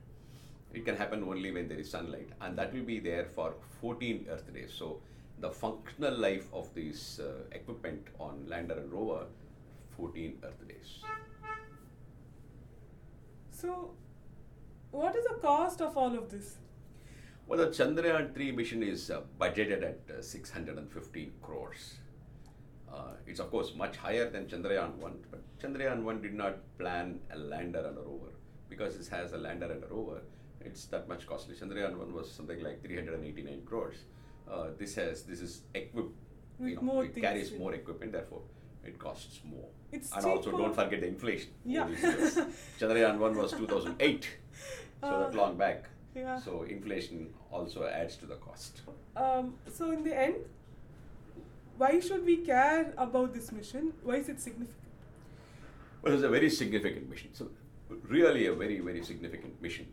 It 0.73 0.85
can 0.87 0.97
happen 0.97 1.23
only 1.23 1.53
when 1.53 1.69
there 1.69 1.79
is 1.79 1.91
sunlight, 1.91 2.31
and 2.41 2.57
that 2.59 2.73
will 2.73 2.85
be 2.85 2.99
there 2.99 3.27
for 3.35 3.55
14 3.81 4.27
Earth 4.31 4.53
days. 4.55 4.73
So 4.73 5.01
the 5.39 5.51
functional 5.51 6.17
life 6.17 6.47
of 6.53 6.73
this 6.75 7.19
uh, 7.21 7.43
equipment 7.53 8.07
on 8.19 8.47
lander 8.49 8.79
and 8.79 8.91
rover, 8.91 9.27
14 9.97 10.39
Earth 10.43 10.67
days. 10.67 11.01
So, 13.63 13.93
what 14.91 15.15
is 15.15 15.25
the 15.25 15.35
cost 15.35 15.81
of 15.81 15.97
all 15.97 16.15
of 16.19 16.29
this? 16.31 16.57
Well, 17.47 17.61
the 17.61 17.69
Chandrayaan 17.69 18.35
3 18.35 18.51
mission 18.51 18.83
is 18.83 19.09
uh, 19.09 19.21
budgeted 19.41 19.85
at 19.85 20.01
uh, 20.19 20.21
615 20.21 21.33
crores. 21.41 21.95
Uh, 22.93 23.13
it's 23.25 23.39
of 23.39 23.51
course 23.53 23.73
much 23.77 23.97
higher 23.97 24.29
than 24.29 24.47
Chandrayaan 24.47 24.97
1, 24.97 25.13
but 25.31 25.41
Chandrayaan 25.63 26.03
1 26.03 26.23
did 26.23 26.35
not 26.35 26.57
plan 26.77 27.21
a 27.33 27.39
lander 27.39 27.87
and 27.87 27.97
a 27.99 28.01
rover. 28.01 28.33
Because 28.69 28.99
this 28.99 29.07
has 29.09 29.33
a 29.33 29.39
lander 29.39 29.71
and 29.71 29.85
a 29.85 29.87
rover, 29.87 30.23
it's 30.61 30.87
that 30.87 31.07
much 31.09 31.27
costly. 31.29 31.55
Chandrayaan 31.55 31.97
1 31.97 32.13
was 32.13 32.31
something 32.33 32.61
like 32.65 32.83
389 32.83 33.63
crores. 33.65 33.97
Uh, 34.51 34.67
this 34.77 34.97
has 34.97 35.23
this 35.23 35.41
is 35.41 35.63
equipped, 35.73 36.17
you 36.59 36.75
know, 36.75 36.83
more 36.83 37.05
it 37.05 37.15
things 37.15 37.25
carries 37.27 37.53
in- 37.53 37.61
more 37.61 37.75
equipment, 37.75 38.11
therefore 38.11 38.43
it 38.85 38.99
costs 38.99 39.41
more. 39.45 39.69
It's 39.93 40.11
and 40.17 40.25
also 40.25 40.51
don't 40.53 40.75
forget 40.75 41.01
the 41.01 41.07
inflation. 41.09 41.51
Yeah. 41.65 41.87
Chandrayaan 42.81 43.19
1 43.19 43.37
was 43.37 43.53
2008, 43.59 44.29
so 45.01 45.11
that 45.11 45.35
Uh, 45.35 45.37
long 45.43 45.57
back. 45.57 45.85
yeah. 46.17 46.39
So 46.39 46.63
inflation 46.63 47.29
also 47.51 47.85
adds 47.85 48.17
to 48.17 48.27
the 48.27 48.37
cost. 48.37 48.81
Um, 49.17 49.55
so, 49.71 49.91
in 49.91 50.03
the 50.05 50.15
end, 50.19 50.37
why 51.77 52.01
should 52.01 52.25
we 52.25 52.39
care 52.39 52.95
about 52.97 53.35
this 53.35 53.53
mission? 53.53 53.93
Why 54.03 54.17
is 54.17 54.29
it 54.31 54.41
significant? 54.41 54.79
Well, 56.03 56.15
it's 56.15 56.23
a 56.23 56.29
very 56.31 56.49
significant 56.49 57.11
mission. 57.11 57.31
So, 57.35 57.51
really 58.09 58.47
a 58.47 58.55
very, 58.55 58.81
very 58.81 59.03
significant 59.05 59.61
mission. 59.61 59.87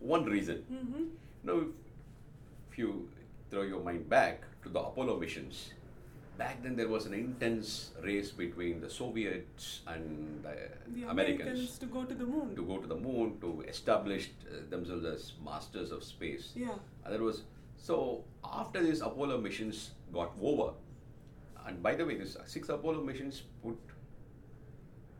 One 0.00 0.24
reason. 0.24 0.64
Mm-hmm. 0.72 1.04
Now, 1.44 1.58
if, 1.60 1.68
if 2.72 2.78
you 2.78 3.08
throw 3.50 3.62
your 3.62 3.82
mind 3.84 4.08
back 4.08 4.40
to 4.62 4.68
the 4.70 4.80
Apollo 4.80 5.20
missions, 5.20 5.70
back 6.36 6.62
then 6.62 6.76
there 6.76 6.88
was 6.88 7.06
an 7.06 7.14
intense 7.14 7.90
race 8.02 8.30
between 8.30 8.80
the 8.80 8.90
Soviets 8.90 9.80
and 9.86 10.42
the, 10.42 10.56
The 10.94 11.08
Americans, 11.08 11.40
Americans 11.40 11.78
to 11.78 11.86
go 11.86 12.04
to 12.04 12.14
the 12.14 12.26
moon. 12.26 12.54
to 12.56 12.64
go 12.64 12.78
to 12.78 12.86
the 12.86 12.96
moon 12.96 13.38
to 13.40 13.64
establish 13.68 14.30
uh, 14.30 14.68
themselves 14.70 15.04
as 15.04 15.32
masters 15.44 15.92
of 15.92 16.02
space. 16.02 16.52
Yeah. 16.54 16.74
And 17.04 17.14
there 17.14 17.22
was 17.22 17.42
so 17.76 18.24
after 18.44 18.82
these 18.82 19.00
Apollo 19.00 19.40
missions 19.40 19.90
got 20.12 20.32
over, 20.40 20.72
and 21.66 21.82
by 21.82 21.94
the 21.94 22.04
way, 22.04 22.16
these 22.16 22.36
six 22.46 22.68
Apollo 22.68 23.02
missions 23.02 23.42
put 23.62 23.78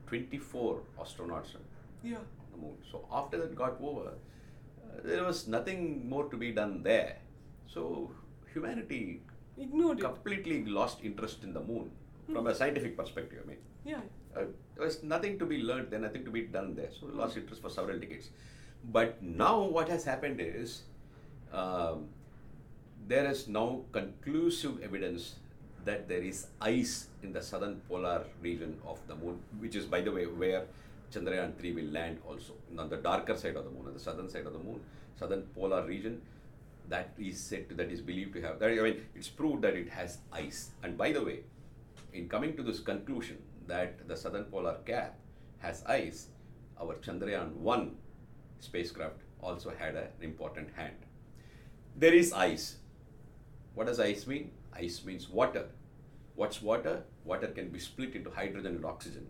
24 0.06 0.80
astronauts 1.00 1.54
yeah. 2.02 2.16
on 2.16 2.24
the 2.52 2.58
moon. 2.58 2.76
So 2.90 3.06
after 3.12 3.38
that 3.38 3.54
got 3.54 3.80
over, 3.80 4.08
uh, 4.08 5.00
there 5.04 5.24
was 5.24 5.46
nothing 5.48 6.08
more 6.08 6.28
to 6.28 6.36
be 6.36 6.52
done 6.52 6.82
there. 6.82 7.18
So 7.66 8.10
humanity 8.52 9.22
Ignored 9.58 9.98
it. 9.98 10.02
completely 10.02 10.64
lost 10.64 10.98
interest 11.02 11.42
in 11.44 11.52
the 11.52 11.60
moon 11.60 11.90
from 12.32 12.46
a 12.46 12.54
scientific 12.54 12.96
perspective. 12.96 13.40
I 13.44 13.48
mean, 13.48 13.58
Yeah. 13.84 14.00
uh, 14.34 14.44
there 14.74 14.84
was 14.84 15.02
nothing 15.02 15.38
to 15.38 15.46
be 15.46 15.58
learned 15.62 15.90
there, 15.90 16.00
nothing 16.00 16.24
to 16.24 16.30
be 16.30 16.42
done 16.42 16.74
there. 16.74 16.90
So 16.90 17.06
we 17.06 17.12
lost 17.12 17.36
interest 17.36 17.62
for 17.62 17.70
several 17.70 17.98
decades. 17.98 18.30
But 18.92 19.22
now 19.22 19.62
what 19.62 19.88
has 19.88 20.04
happened 20.04 20.40
is 20.40 20.82
um, 21.52 22.08
there 23.06 23.26
is 23.30 23.46
now 23.48 23.82
conclusive 23.92 24.82
evidence 24.82 25.36
that 25.84 26.08
there 26.08 26.22
is 26.22 26.46
ice 26.60 27.08
in 27.22 27.32
the 27.32 27.42
southern 27.42 27.76
polar 27.88 28.24
region 28.40 28.78
of 28.86 28.98
the 29.06 29.14
moon, 29.14 29.38
which 29.58 29.76
is, 29.76 29.84
by 29.84 30.00
the 30.00 30.10
way, 30.10 30.24
where 30.26 30.64
Chandrayaan 31.12 31.54
3 31.58 31.72
will 31.72 31.90
land 31.92 32.18
also, 32.26 32.54
on 32.78 32.88
the 32.88 32.96
darker 32.96 33.36
side 33.36 33.54
of 33.56 33.64
the 33.64 33.70
moon, 33.70 33.86
on 33.86 33.92
the 33.94 34.00
southern 34.00 34.28
side 34.28 34.46
of 34.46 34.52
the 34.54 34.58
moon, 34.58 34.80
southern 35.18 35.42
polar 35.54 35.86
region. 35.86 36.20
That 36.88 37.14
is 37.18 37.40
said 37.40 37.68
to, 37.70 37.74
that 37.76 37.90
is 37.90 38.00
believed 38.00 38.34
to 38.34 38.42
have. 38.42 38.58
That, 38.58 38.70
I 38.70 38.82
mean, 38.82 39.06
it's 39.14 39.28
proved 39.28 39.62
that 39.62 39.74
it 39.74 39.88
has 39.88 40.18
ice. 40.32 40.70
And 40.82 40.98
by 40.98 41.12
the 41.12 41.24
way, 41.24 41.40
in 42.12 42.28
coming 42.28 42.56
to 42.56 42.62
this 42.62 42.80
conclusion 42.80 43.38
that 43.66 44.06
the 44.06 44.16
southern 44.16 44.44
polar 44.44 44.76
cap 44.84 45.18
has 45.58 45.82
ice, 45.86 46.28
our 46.80 46.94
Chandrayaan 46.96 47.52
1 47.54 47.96
spacecraft 48.60 49.16
also 49.40 49.72
had 49.78 49.94
an 49.94 50.08
important 50.20 50.68
hand. 50.76 50.96
There 51.96 52.12
is 52.12 52.32
ice. 52.32 52.76
What 53.74 53.86
does 53.86 54.00
ice 54.00 54.26
mean? 54.26 54.50
Ice 54.74 55.04
means 55.04 55.28
water. 55.28 55.66
What's 56.34 56.60
water? 56.60 57.04
Water 57.24 57.46
can 57.46 57.68
be 57.68 57.78
split 57.78 58.14
into 58.14 58.30
hydrogen 58.30 58.76
and 58.76 58.84
oxygen. 58.84 59.26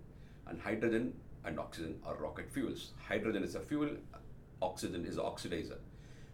And 0.46 0.60
hydrogen 0.60 1.14
and 1.44 1.58
oxygen 1.58 2.00
are 2.04 2.16
rocket 2.16 2.50
fuels. 2.50 2.92
Hydrogen 3.08 3.44
is 3.44 3.54
a 3.54 3.60
fuel, 3.60 3.90
oxygen 4.62 5.04
is 5.04 5.16
oxidizer. 5.16 5.78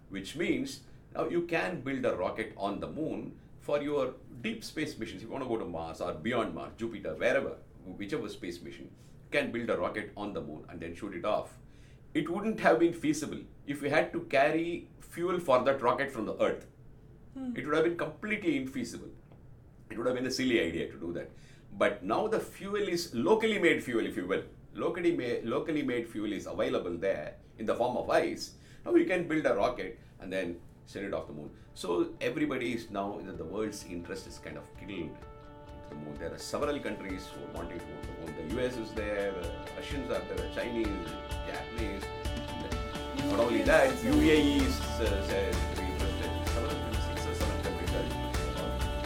Which 0.09 0.37
means 0.37 0.81
now 1.15 1.29
you 1.29 1.43
can 1.43 1.81
build 1.81 2.05
a 2.05 2.17
rocket 2.17 2.53
on 2.57 2.81
the 2.81 2.89
moon 2.89 3.33
for 3.61 3.83
your 3.83 4.15
deep 4.43 4.65
space 4.65 4.99
missions. 4.99 5.23
If 5.23 5.29
you 5.29 5.33
want 5.33 5.45
to 5.45 5.49
go 5.49 5.59
to 5.59 5.65
Mars 5.65 6.01
or 6.01 6.13
beyond 6.13 6.55
Mars, 6.55 6.73
Jupiter, 6.77 7.15
wherever, 7.15 7.57
whichever 7.85 8.29
space 8.29 8.61
mission, 8.63 8.85
you 8.85 9.39
can 9.39 9.53
build 9.53 9.71
a 9.71 9.77
rocket 9.77 10.13
on 10.17 10.33
the 10.33 10.41
moon 10.41 10.65
and 10.69 10.81
then 10.81 10.95
shoot 10.95 11.15
it 11.15 11.25
off. 11.25 11.51
It 12.15 12.29
wouldn't 12.29 12.61
have 12.61 12.79
been 12.79 12.93
feasible 12.93 13.39
if 13.67 13.83
we 13.83 13.91
had 13.91 14.13
to 14.13 14.21
carry 14.23 14.89
fuel 15.01 15.39
for 15.39 15.63
that 15.65 15.83
rocket 15.83 16.11
from 16.11 16.27
the 16.27 16.41
Earth. 16.43 16.67
Hmm. 17.37 17.53
It 17.57 17.67
would 17.67 17.75
have 17.75 17.85
been 17.85 17.97
completely 17.97 18.59
infeasible. 18.59 19.11
It 19.91 19.99
would 19.99 20.07
have 20.07 20.17
been 20.17 20.27
a 20.27 20.31
silly 20.31 20.61
idea 20.61 20.91
to 20.91 20.99
do 20.99 21.13
that. 21.13 21.31
But 21.79 22.03
now 22.03 22.27
the 22.27 22.41
fuel 22.41 22.89
is 22.89 23.15
locally 23.15 23.59
made 23.59 23.83
fuel, 23.85 24.05
if 24.07 24.17
you 24.17 24.27
will. 24.27 24.43
Locally 24.75 25.17
made, 25.17 25.45
locally 25.45 25.83
made 25.83 26.09
fuel 26.09 26.33
is 26.33 26.47
available 26.47 26.97
there 26.97 27.35
in 27.59 27.67
the 27.67 27.75
form 27.75 27.97
of 27.97 28.11
ice. 28.11 28.53
Now 28.85 28.93
we 28.93 29.05
can 29.05 29.29
build 29.29 29.47
a 29.47 29.55
rocket 29.55 29.99
and 30.21 30.33
then 30.33 30.57
send 30.93 31.07
it 31.07 31.15
off 31.15 31.27
the 31.29 31.33
moon. 31.33 31.51
So 31.75 32.09
everybody 32.21 32.73
is 32.73 32.91
now 32.91 33.21
the 33.25 33.45
world's 33.45 33.85
interest 33.89 34.27
is 34.27 34.39
kind 34.45 34.57
of 34.57 34.65
killed 34.79 35.17
the 35.89 35.97
moon. 35.97 36.15
There 36.19 36.33
are 36.35 36.39
several 36.39 36.79
countries 36.81 37.29
who 37.33 37.39
are 37.47 37.53
wanting 37.59 37.79
to 37.79 37.85
go 37.91 37.97
to 38.03 38.09
the 38.09 38.15
moon. 38.21 38.49
The 38.49 38.67
US 38.67 38.77
is 38.77 38.91
there, 38.93 39.33
the 39.41 39.51
Russians 39.77 40.11
are 40.11 40.23
there, 40.31 40.51
Chinese, 40.57 40.89
Japanese. 41.47 42.03
Not 43.31 43.39
only 43.39 43.63
that, 43.63 43.91
UAE 44.03 44.67
is 44.67 44.81
uh, 44.81 45.27
said 45.29 45.53
to 45.53 45.83
interested. 45.83 46.31
Several, 46.55 46.77
six 47.07 47.27
or 47.31 47.35
seven 47.41 47.59
countries 47.63 47.93
are 47.95 48.09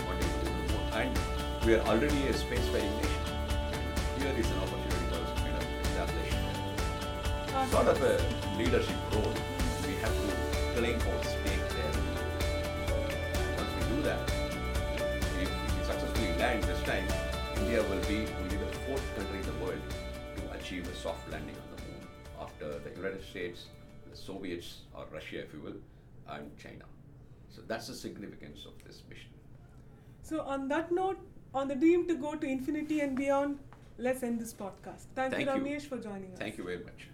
wanting 0.06 0.30
to 0.32 0.40
go 0.40 0.48
to 0.48 0.56
the 0.56 0.72
moon. 0.72 0.84
And 1.00 1.12
we 1.66 1.74
are 1.74 1.84
already 1.92 2.20
a 2.28 2.34
spacefaring 2.42 2.94
nation. 3.02 3.24
Here 4.18 4.34
is 4.38 4.50
an 4.50 4.58
opportunity 4.64 5.04
for 5.10 5.18
us 5.20 5.30
to 5.36 5.40
kind 5.44 5.56
of 5.60 5.64
establish 5.84 6.30
sort 7.76 7.88
of 7.88 7.98
a 8.02 8.58
leadership 8.58 9.00
role. 9.12 9.34
We 9.86 9.94
have 10.00 10.14
to 10.22 10.54
claim 10.80 10.98
our 11.12 11.43
that, 14.04 14.30
if 15.40 15.50
we 15.78 15.84
successfully 15.84 16.36
land 16.38 16.62
this 16.64 16.82
time, 16.82 17.06
India 17.56 17.82
will 17.82 18.04
be 18.06 18.26
only 18.42 18.56
the 18.56 18.70
fourth 18.86 19.16
country 19.16 19.38
in 19.38 19.46
the 19.46 19.64
world 19.64 19.80
to 20.36 20.58
achieve 20.58 20.86
a 20.88 20.94
soft 20.94 21.30
landing 21.32 21.56
on 21.56 21.76
the 21.76 21.82
moon 21.84 22.06
after 22.38 22.78
the 22.80 22.90
United 22.94 23.24
States, 23.24 23.68
the 24.10 24.16
Soviets, 24.16 24.82
or 24.94 25.06
Russia, 25.10 25.38
if 25.40 25.54
you 25.54 25.60
will, 25.60 25.76
and 26.28 26.54
China. 26.58 26.84
So 27.48 27.62
that's 27.66 27.86
the 27.86 27.94
significance 27.94 28.66
of 28.66 28.72
this 28.86 29.02
mission. 29.08 29.30
So, 30.22 30.42
on 30.42 30.68
that 30.68 30.92
note, 30.92 31.18
on 31.54 31.68
the 31.68 31.74
dream 31.74 32.06
to 32.08 32.14
go 32.14 32.34
to 32.34 32.46
infinity 32.46 33.00
and 33.00 33.16
beyond, 33.16 33.58
let's 33.96 34.22
end 34.22 34.38
this 34.38 34.52
podcast. 34.52 35.04
Thank, 35.14 35.32
Thank 35.32 35.46
you, 35.46 35.54
you. 35.54 35.60
Ramesh, 35.60 35.88
for 35.88 35.96
joining 35.96 36.32
us. 36.32 36.38
Thank 36.38 36.58
you 36.58 36.64
very 36.64 36.78
much. 36.78 37.08